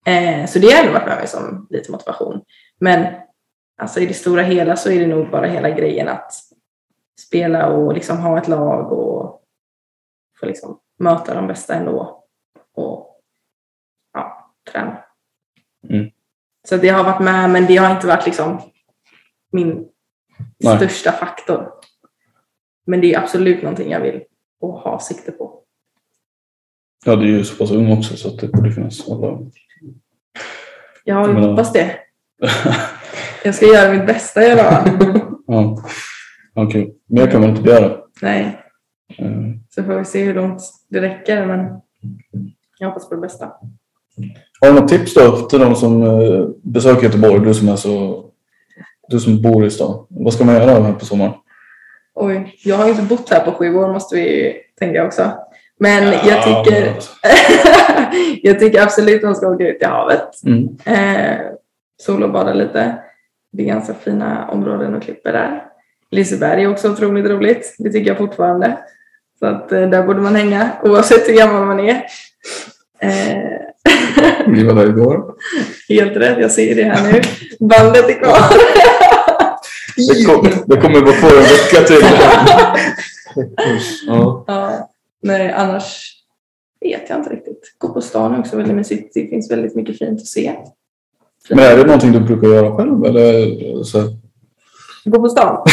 [0.07, 2.41] Eh, så det har ändå varit med mig som lite motivation.
[2.79, 3.15] Men
[3.83, 6.33] alltså, i det stora hela så är det nog bara hela grejen att
[7.27, 9.43] spela och liksom ha ett lag och
[10.41, 12.25] få liksom möta de bästa ändå.
[12.75, 13.10] Och
[14.65, 14.99] ja, träna.
[15.89, 16.11] Mm.
[16.69, 18.61] Så det har varit med, men det har inte varit liksom
[19.53, 19.89] min
[20.59, 20.77] Nej.
[20.77, 21.73] största faktor.
[22.87, 24.23] Men det är absolut någonting jag vill
[24.61, 25.63] och ha sikte på.
[27.05, 29.39] Ja, du är ju så pass ung också så det borde finnas alla.
[31.05, 31.97] Jag Men- hoppas det.
[33.45, 35.21] Jag ska göra mitt bästa i alla fall.
[35.47, 35.85] ja.
[36.55, 38.01] Okej, mer kan man inte begära.
[38.23, 38.57] Nej,
[39.19, 39.31] Eh,
[39.71, 41.47] så får vi se hur långt det räcker.
[41.47, 41.81] Men
[42.79, 43.53] jag hoppas på det bästa.
[44.61, 47.41] Har du något tips då till de som eh, besöker Göteborg?
[47.41, 48.25] Du som, är så,
[49.09, 50.07] du som bor i stan.
[50.09, 51.33] Vad ska man göra här på sommaren?
[52.15, 55.33] Oj, jag har inte bott här på sju år måste vi tänka också.
[55.79, 57.13] Men jag Ja, tycker, men alltså.
[58.43, 60.29] jag tycker absolut man ska åka ut i havet.
[60.47, 60.69] Mm.
[60.85, 61.41] Eh,
[62.03, 62.95] sol och bada lite.
[63.53, 65.65] Det är ganska fina områden och klipper där.
[66.11, 67.75] Liseberg är också otroligt roligt.
[67.79, 68.79] Det tycker jag fortfarande.
[69.39, 72.05] Så att eh, där borde man hänga oavsett hur gammal man är.
[72.99, 73.70] Eh,
[74.47, 75.35] Vi var där igår.
[75.89, 77.21] helt rätt, jag ser det här nu.
[77.67, 78.39] Bandet är kvar.
[79.97, 82.07] Det, kom, det kommer vara kvar en vecka till.
[84.07, 84.45] ja.
[84.47, 84.91] Ja,
[85.23, 86.17] nej, annars
[86.81, 87.75] vet jag inte riktigt.
[87.79, 89.15] Gå på stan är också väldigt mysigt.
[89.15, 90.53] Det finns väldigt mycket fint att se.
[91.51, 93.05] Men är det någonting du brukar göra själv?
[93.05, 93.99] Eller så?
[95.05, 95.67] Gå på stan?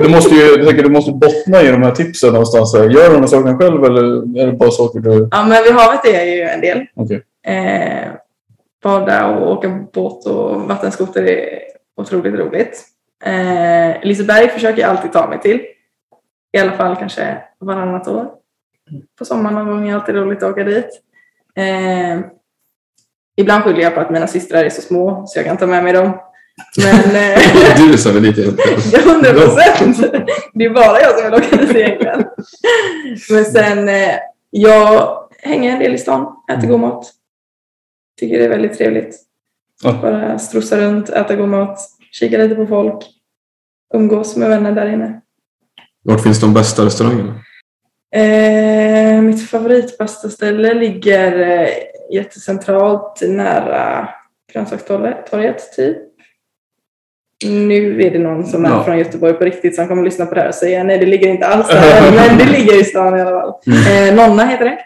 [0.00, 2.74] Du, måste ju, jag tänker, du måste bottna i de här tipsen någonstans.
[2.74, 4.02] Gör du de här sakerna själv eller
[4.40, 5.28] är det bara saker du...
[5.30, 6.86] Ja, men vid havet är jag ju en del.
[6.94, 7.22] Okej.
[7.46, 8.12] Eh,
[8.82, 11.58] bada och åka båt och vattenskoter är
[11.96, 12.84] otroligt roligt.
[13.24, 15.60] Eh, Liseberg försöker jag alltid ta mig till.
[16.52, 18.30] I alla fall kanske varannat år.
[19.18, 21.00] På sommaren någon gång är det alltid roligt att åka dit.
[21.56, 22.20] Eh,
[23.36, 25.84] ibland skyller jag på att mina systrar är så små så jag kan ta med
[25.84, 26.12] mig dem.
[26.76, 28.42] Men eh, Du är så här lite
[29.04, 30.00] hundra procent!
[30.54, 32.24] Det är bara jag som vill åka dit egentligen.
[33.30, 34.14] Men sen, eh,
[34.50, 37.12] jag hänger en del i stan, äter god mat.
[38.20, 39.16] Tycker det är väldigt trevligt.
[39.82, 39.98] Ja.
[40.02, 41.78] Bara strosa runt, äta god mat,
[42.12, 43.04] kika lite på folk,
[43.94, 45.20] umgås med vänner där inne.
[46.02, 47.34] Vart finns de bästa restaurangerna?
[48.14, 51.68] Eh, mitt favoritpastaställe ligger eh,
[52.12, 54.08] jättecentralt nära
[54.52, 56.13] Grönsakstorget, typ.
[57.44, 58.84] Nu är det någon som är Ja.
[58.84, 61.06] från Göteborg på riktigt som kommer att lyssna på det här och säga nej, det
[61.06, 63.54] ligger inte alls där, men det ligger i stan i alla fall.
[63.66, 64.78] Eh, Nonna heter det.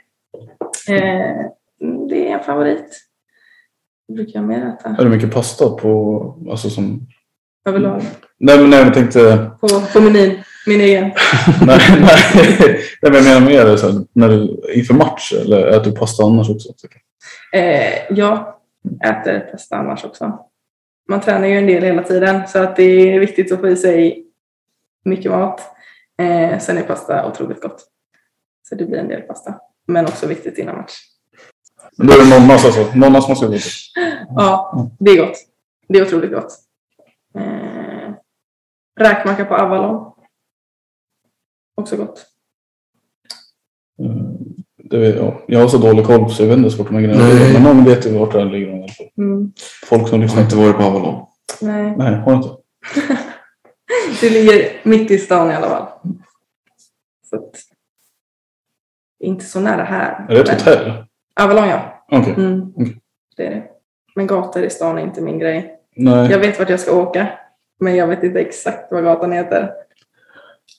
[0.94, 1.36] Eh,
[2.08, 3.00] det är en favorit.
[4.08, 6.34] Vad brukar jag mer äta Är det mycket pasta på...
[6.50, 7.06] Alltså som...
[7.68, 8.02] överlag?
[8.40, 9.50] Nej, men nej, jag tänkte...
[9.60, 11.02] På, på menyn, min egen.
[11.66, 15.90] nej, nej, nej, men jag menar mer så här, när du, inför match eller äter
[15.90, 16.68] du pasta annars också?
[17.52, 18.54] Eh, jag
[19.04, 20.38] äter pasta annars också.
[21.08, 23.76] Man tränar ju en del hela tiden så att det är viktigt att få i
[23.76, 24.26] sig
[25.04, 25.60] mycket mat.
[26.18, 27.86] Eh, sen är pasta otroligt gott.
[28.68, 29.60] Så det blir en del pasta.
[29.86, 30.94] Men också viktigt innan match.
[31.96, 32.86] Då är det nonnas alltså.
[32.94, 33.60] Nonnas måste till.
[34.36, 35.36] Ja, det är gott.
[35.88, 36.52] Det är otroligt gott.
[37.34, 38.12] Eh,
[39.00, 40.12] räkmacka på Avalon.
[41.74, 42.26] Också gott.
[44.90, 47.02] Det, ja, jag har så dålig koll så jag vet inte så vart de här
[47.02, 47.52] grejerna ligger.
[47.52, 48.66] Men någon vet ju vart det här ligger.
[48.68, 49.06] i alla fall.
[49.18, 49.52] Mm.
[49.86, 51.26] Folk som Jag har inte varit på Avalon.
[51.60, 52.48] Nej, Nej, har inte.
[54.20, 55.86] det ligger mitt i stan i alla fall.
[57.30, 57.50] Så att,
[59.20, 60.26] inte så nära här.
[60.28, 60.92] Är det ett Men- hotell?
[61.40, 62.04] Avalon ja.
[62.10, 62.34] Okej.
[62.36, 62.72] Mm.
[62.76, 62.96] Okej.
[63.36, 63.62] Det är det.
[64.14, 65.74] Men gator i stan är inte min grej.
[65.96, 66.30] Nej.
[66.30, 67.28] Jag vet vart jag ska åka.
[67.80, 69.70] Men jag vet inte exakt vad gatan heter.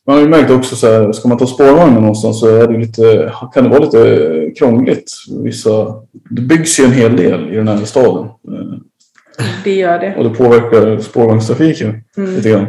[0.09, 2.77] Man har ju märkt också så här, ska man ta spårvagnen någonstans så är det
[2.79, 5.11] lite, kan det vara lite krångligt.
[5.43, 5.95] Vissa,
[6.29, 8.25] det byggs ju en hel del i den här staden.
[8.25, 8.77] Eh,
[9.63, 10.15] Det gör det.
[10.15, 12.35] Och det påverkar spårvagnstrafiken Mm.
[12.35, 12.67] lite grann.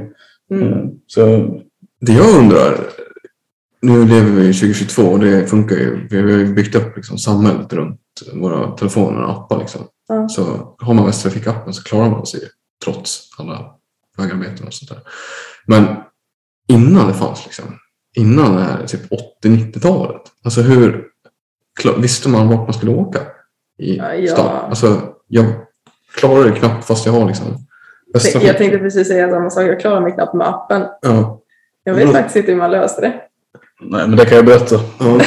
[0.50, 0.72] Mm.
[0.72, 1.20] Eh, Så
[2.00, 2.76] Det jag undrar,
[3.82, 6.06] nu lever vi i 2022 och det funkar ju.
[6.10, 8.00] Vi har ju byggt upp liksom samhället runt
[8.34, 9.58] våra telefoner och appar.
[9.58, 9.80] Liksom.
[10.08, 10.28] Ja.
[10.28, 12.40] Så har man Västtrafikappen så klarar man sig
[12.84, 13.66] trots alla
[14.18, 14.98] vägarbeten och sånt där.
[15.66, 15.86] Men
[16.70, 17.64] innan det fanns, liksom,
[18.16, 19.00] innan det här typ
[19.44, 21.04] 80-90-talet, alltså hur
[21.98, 23.18] visste man vart man skulle åka
[23.78, 24.32] i Ja, ja.
[24.32, 24.64] stan?
[24.68, 25.46] Alltså, jag
[26.16, 27.46] klarar det knappt fast jag har liksom
[28.12, 28.48] Västtrafik.
[28.48, 29.62] Jag tänkte precis säga samma sak.
[29.64, 30.82] Jag klarar mig knappt med appen.
[31.02, 31.40] Ja.
[31.84, 32.14] Jag vet Mm.
[32.14, 33.14] faktiskt inte hur man löste det.
[33.80, 34.76] nej, men det kan jag berätta.
[34.98, 35.06] Ja.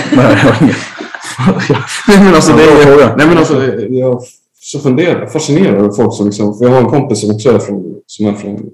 [2.07, 3.15] Nej, men alltså, det Ja, bra är, fråga.
[3.15, 4.21] nej, men alltså det- jag
[4.61, 7.59] så funderar, fascinerad över folk som liksom, för jag har en kompis som också är
[7.59, 8.69] från, som är från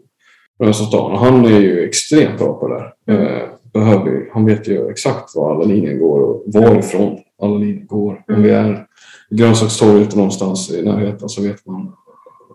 [0.59, 2.93] Rönnstadsstaden och han är ju extremt bra på det där.
[3.13, 8.23] Eh, behöver, han vet ju exakt var alla linjer går och varifrån alla linjer går.
[8.27, 8.85] Om vi är
[9.29, 11.93] i Grönsakstorget någonstans i närheten så vet man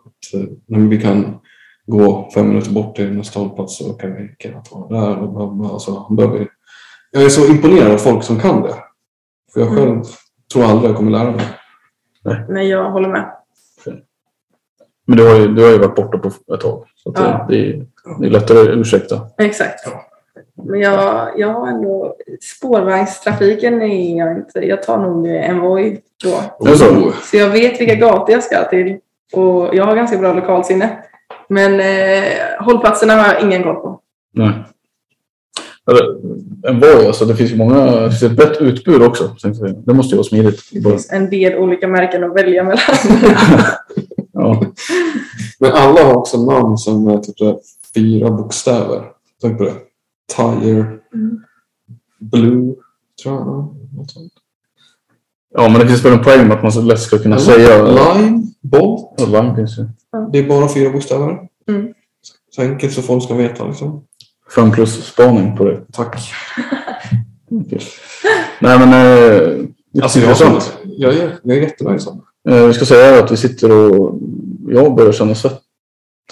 [0.04, 1.36] att eh, när vi kan
[1.86, 5.18] gå fem minuter bort till nästa hållplats så kan vi kunna ta det där.
[5.18, 6.48] Och alltså, han behöver,
[7.10, 8.74] jag är så imponerad av folk som kan det.
[9.52, 10.02] För jag själv
[10.52, 11.46] tror aldrig jag kommer lära mig.
[12.48, 13.30] Nej, jag håller med.
[15.06, 16.86] Men du har, ju, du har ju varit borta på ett tag.
[17.04, 17.46] Så att Ja.
[17.48, 17.86] det, det, är,
[18.20, 19.20] det är lättare att ursäkta.
[19.38, 19.88] Exakt.
[20.68, 22.16] Men jag, jag har ändå...
[22.40, 24.58] Spårvagnstrafiken är jag inte...
[24.66, 26.64] Jag tar nog en Voi då.
[26.64, 27.12] Det så?
[27.22, 28.98] Så jag vet vilka gator jag ska till.
[29.32, 30.98] Och jag har ganska bra lokalsinne.
[31.48, 32.24] Men eh,
[32.60, 34.00] hållplatserna har jag ingen koll på.
[34.32, 34.52] Nej.
[35.90, 36.16] Eller,
[36.68, 39.36] en Voi, alltså det finns ju många, det finns ett brett utbud också.
[39.86, 40.60] Det måste ju vara smidigt.
[40.72, 42.78] Det finns en del olika märken att välja mellan.
[44.44, 44.66] Ja.
[45.58, 47.60] Men alla har också namn som är typ så
[47.94, 49.04] fyra bokstäver.
[49.42, 49.74] Tänk på det.
[50.36, 50.98] Tire.
[52.20, 52.74] Blue.
[53.22, 53.46] Tror jag.
[53.96, 54.32] Något sånt.
[55.54, 57.82] ja, men det finns väl en poäng med att man så lätt ska kunna säga...
[57.84, 58.54] Line.
[58.60, 59.14] Bolt.
[59.16, 59.88] Ja, Lime finns ju.
[60.32, 61.38] Det är bara fyra bokstäver.
[61.68, 61.94] Mm.
[62.50, 64.04] Så enkelt så folk ska veta liksom.
[64.54, 65.80] Fem plus spaning på det.
[65.92, 66.16] Tack.
[67.50, 67.80] Okej.
[68.60, 68.88] Nej men...
[68.92, 69.64] Eh,
[70.02, 70.36] Alltså jag,
[70.98, 72.00] jag, är, jag är jättenöjd.
[72.48, 74.18] Eh, vi ska säga att vi sitter och...
[74.68, 75.58] Jag börjar känna svetten.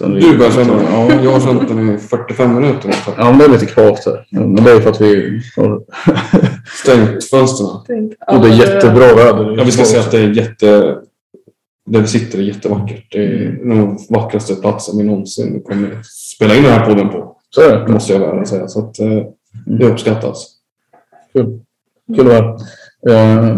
[0.01, 0.85] Du börjar känna det?
[0.91, 3.15] Ja, Jag har känt den i 45 minuter ungefär.
[3.19, 4.27] Ja, men det är lite kvavt här.
[4.31, 5.83] Men det är för att vi har...
[6.83, 7.69] Stängt fönstren.
[8.27, 9.55] Och det är jättebra väder.
[9.59, 10.97] Ja, vi ska säga att det är jätte...
[11.87, 13.13] Där vi sitter är jättevackert.
[13.13, 17.37] Det är den vackraste platsen vi någonsin kommer spela in den här podden på.
[17.51, 18.69] Så är Det måste jag väl säga.
[18.69, 19.23] Så att, eh,
[19.67, 20.47] det uppskattas.
[21.33, 21.61] Kul.
[22.17, 22.49] Kul att höra.
[23.09, 23.57] Eh,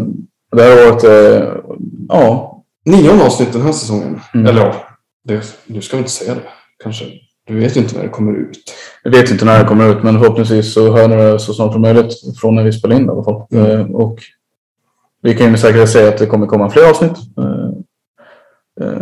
[0.56, 1.04] Det här har varit...
[2.08, 2.50] Ja,
[2.84, 4.20] Nionde avsnitt den här säsongen.
[4.34, 4.46] Mm.
[4.46, 4.74] Eller ja,
[5.24, 6.40] det, du ska inte säga det.
[6.82, 7.04] Kanske.
[7.46, 8.58] Du vet ju inte när det kommer ut.
[9.02, 11.72] jag vet inte när det kommer ut men förhoppningsvis så hör ni det så snart
[11.72, 13.46] som möjligt från när vi spelar in det i alla fall.
[13.52, 13.80] Mm.
[13.80, 14.18] Eh, Och
[15.22, 17.16] vi kan ju med säkerhet säga att det kommer komma fler avsnitt.
[17.38, 17.68] Eh,
[18.86, 19.00] eh,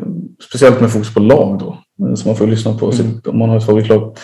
[0.48, 1.78] Speciellt med fokus på lag då.
[2.08, 4.16] eh, Som man får lyssna på sitt, om man har ett favoritlag.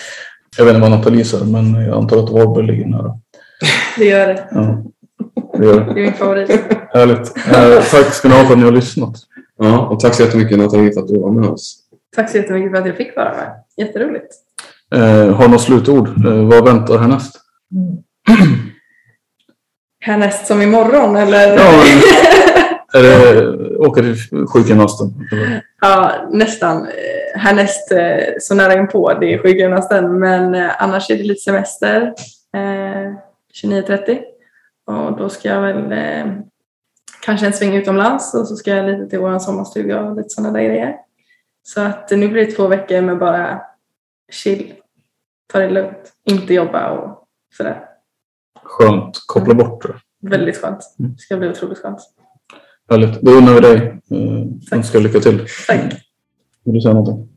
[0.58, 3.18] Jag vet inte vad Nathalie säger men jag antar att Varberg ligger nära.
[3.98, 4.48] Det gör det.
[4.50, 4.84] Ja,
[5.58, 6.50] det är min favorit.
[6.94, 7.36] Härligt.
[7.36, 9.14] Eh, tack ska ni ha för att ni har lyssnat.
[9.58, 11.78] Ja, och tack så jättemycket Nathalie för att du var med oss.
[12.16, 13.52] Tack så jättemycket för att jag fick vara med.
[13.86, 14.34] Jätteroligt.
[14.94, 16.08] Eh, har något slutord?
[16.26, 17.40] Eh, vad väntar härnäst?
[20.00, 21.56] Härnäst som imorgon eller?
[21.56, 21.84] Ja,
[22.94, 24.16] är det åka till
[24.52, 25.08] sjukgymnasten?
[25.80, 26.82] Ja, nästan.
[26.82, 30.18] Eh, Härnäst eh, så nära inpå, det är sjukgymnasten.
[30.18, 32.02] Men eh, annars är det lite semester.
[32.54, 33.12] Eh,
[33.62, 34.18] 29.30.
[34.88, 36.32] Och då ska jag väl eh,
[37.22, 40.52] kanske en sväng utomlands och så ska jag lite till vår sommarstuga och lite sådana
[40.58, 40.96] där grejer.
[41.62, 43.60] Så att nu blir det två veckor med bara
[44.32, 44.74] chill.
[45.52, 46.12] Ta det lugnt.
[46.24, 47.24] Inte jobba och
[47.56, 47.84] sådär.
[48.62, 49.22] Skönt.
[49.26, 50.28] Koppla bort det.
[50.28, 50.94] Väldigt skönt.
[50.96, 52.00] Det ska bli otroligt skönt.
[52.90, 53.20] Härligt.
[53.20, 53.76] Då unnar vi dig.
[53.76, 54.78] Eh, Tack.
[54.78, 55.46] önskar lycka till.
[55.66, 55.92] Tack.
[56.64, 57.28] Vill du säga någonting?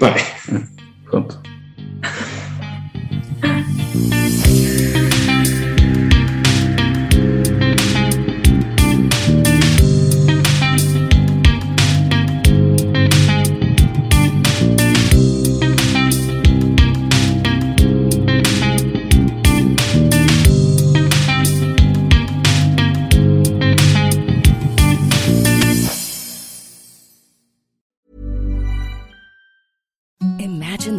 [0.00, 0.16] Nej.
[1.06, 1.38] Skönt.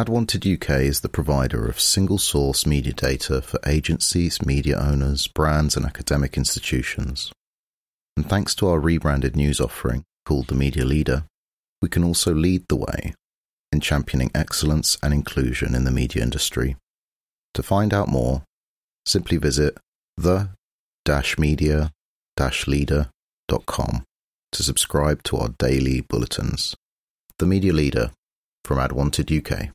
[0.00, 5.76] AdWanted UK is the provider of single source media data for agencies, media owners, brands,
[5.76, 7.30] and academic institutions.
[8.16, 11.24] And thanks to our rebranded news offering called The Media Leader,
[11.82, 13.12] we can also lead the way
[13.72, 16.76] in championing excellence and inclusion in the media industry.
[17.52, 18.44] To find out more,
[19.04, 19.76] simply visit
[20.16, 20.48] the
[21.36, 21.90] media
[22.66, 24.04] leader.com
[24.52, 26.74] to subscribe to our daily bulletins.
[27.38, 28.12] The Media Leader
[28.64, 29.74] from AdWanted UK.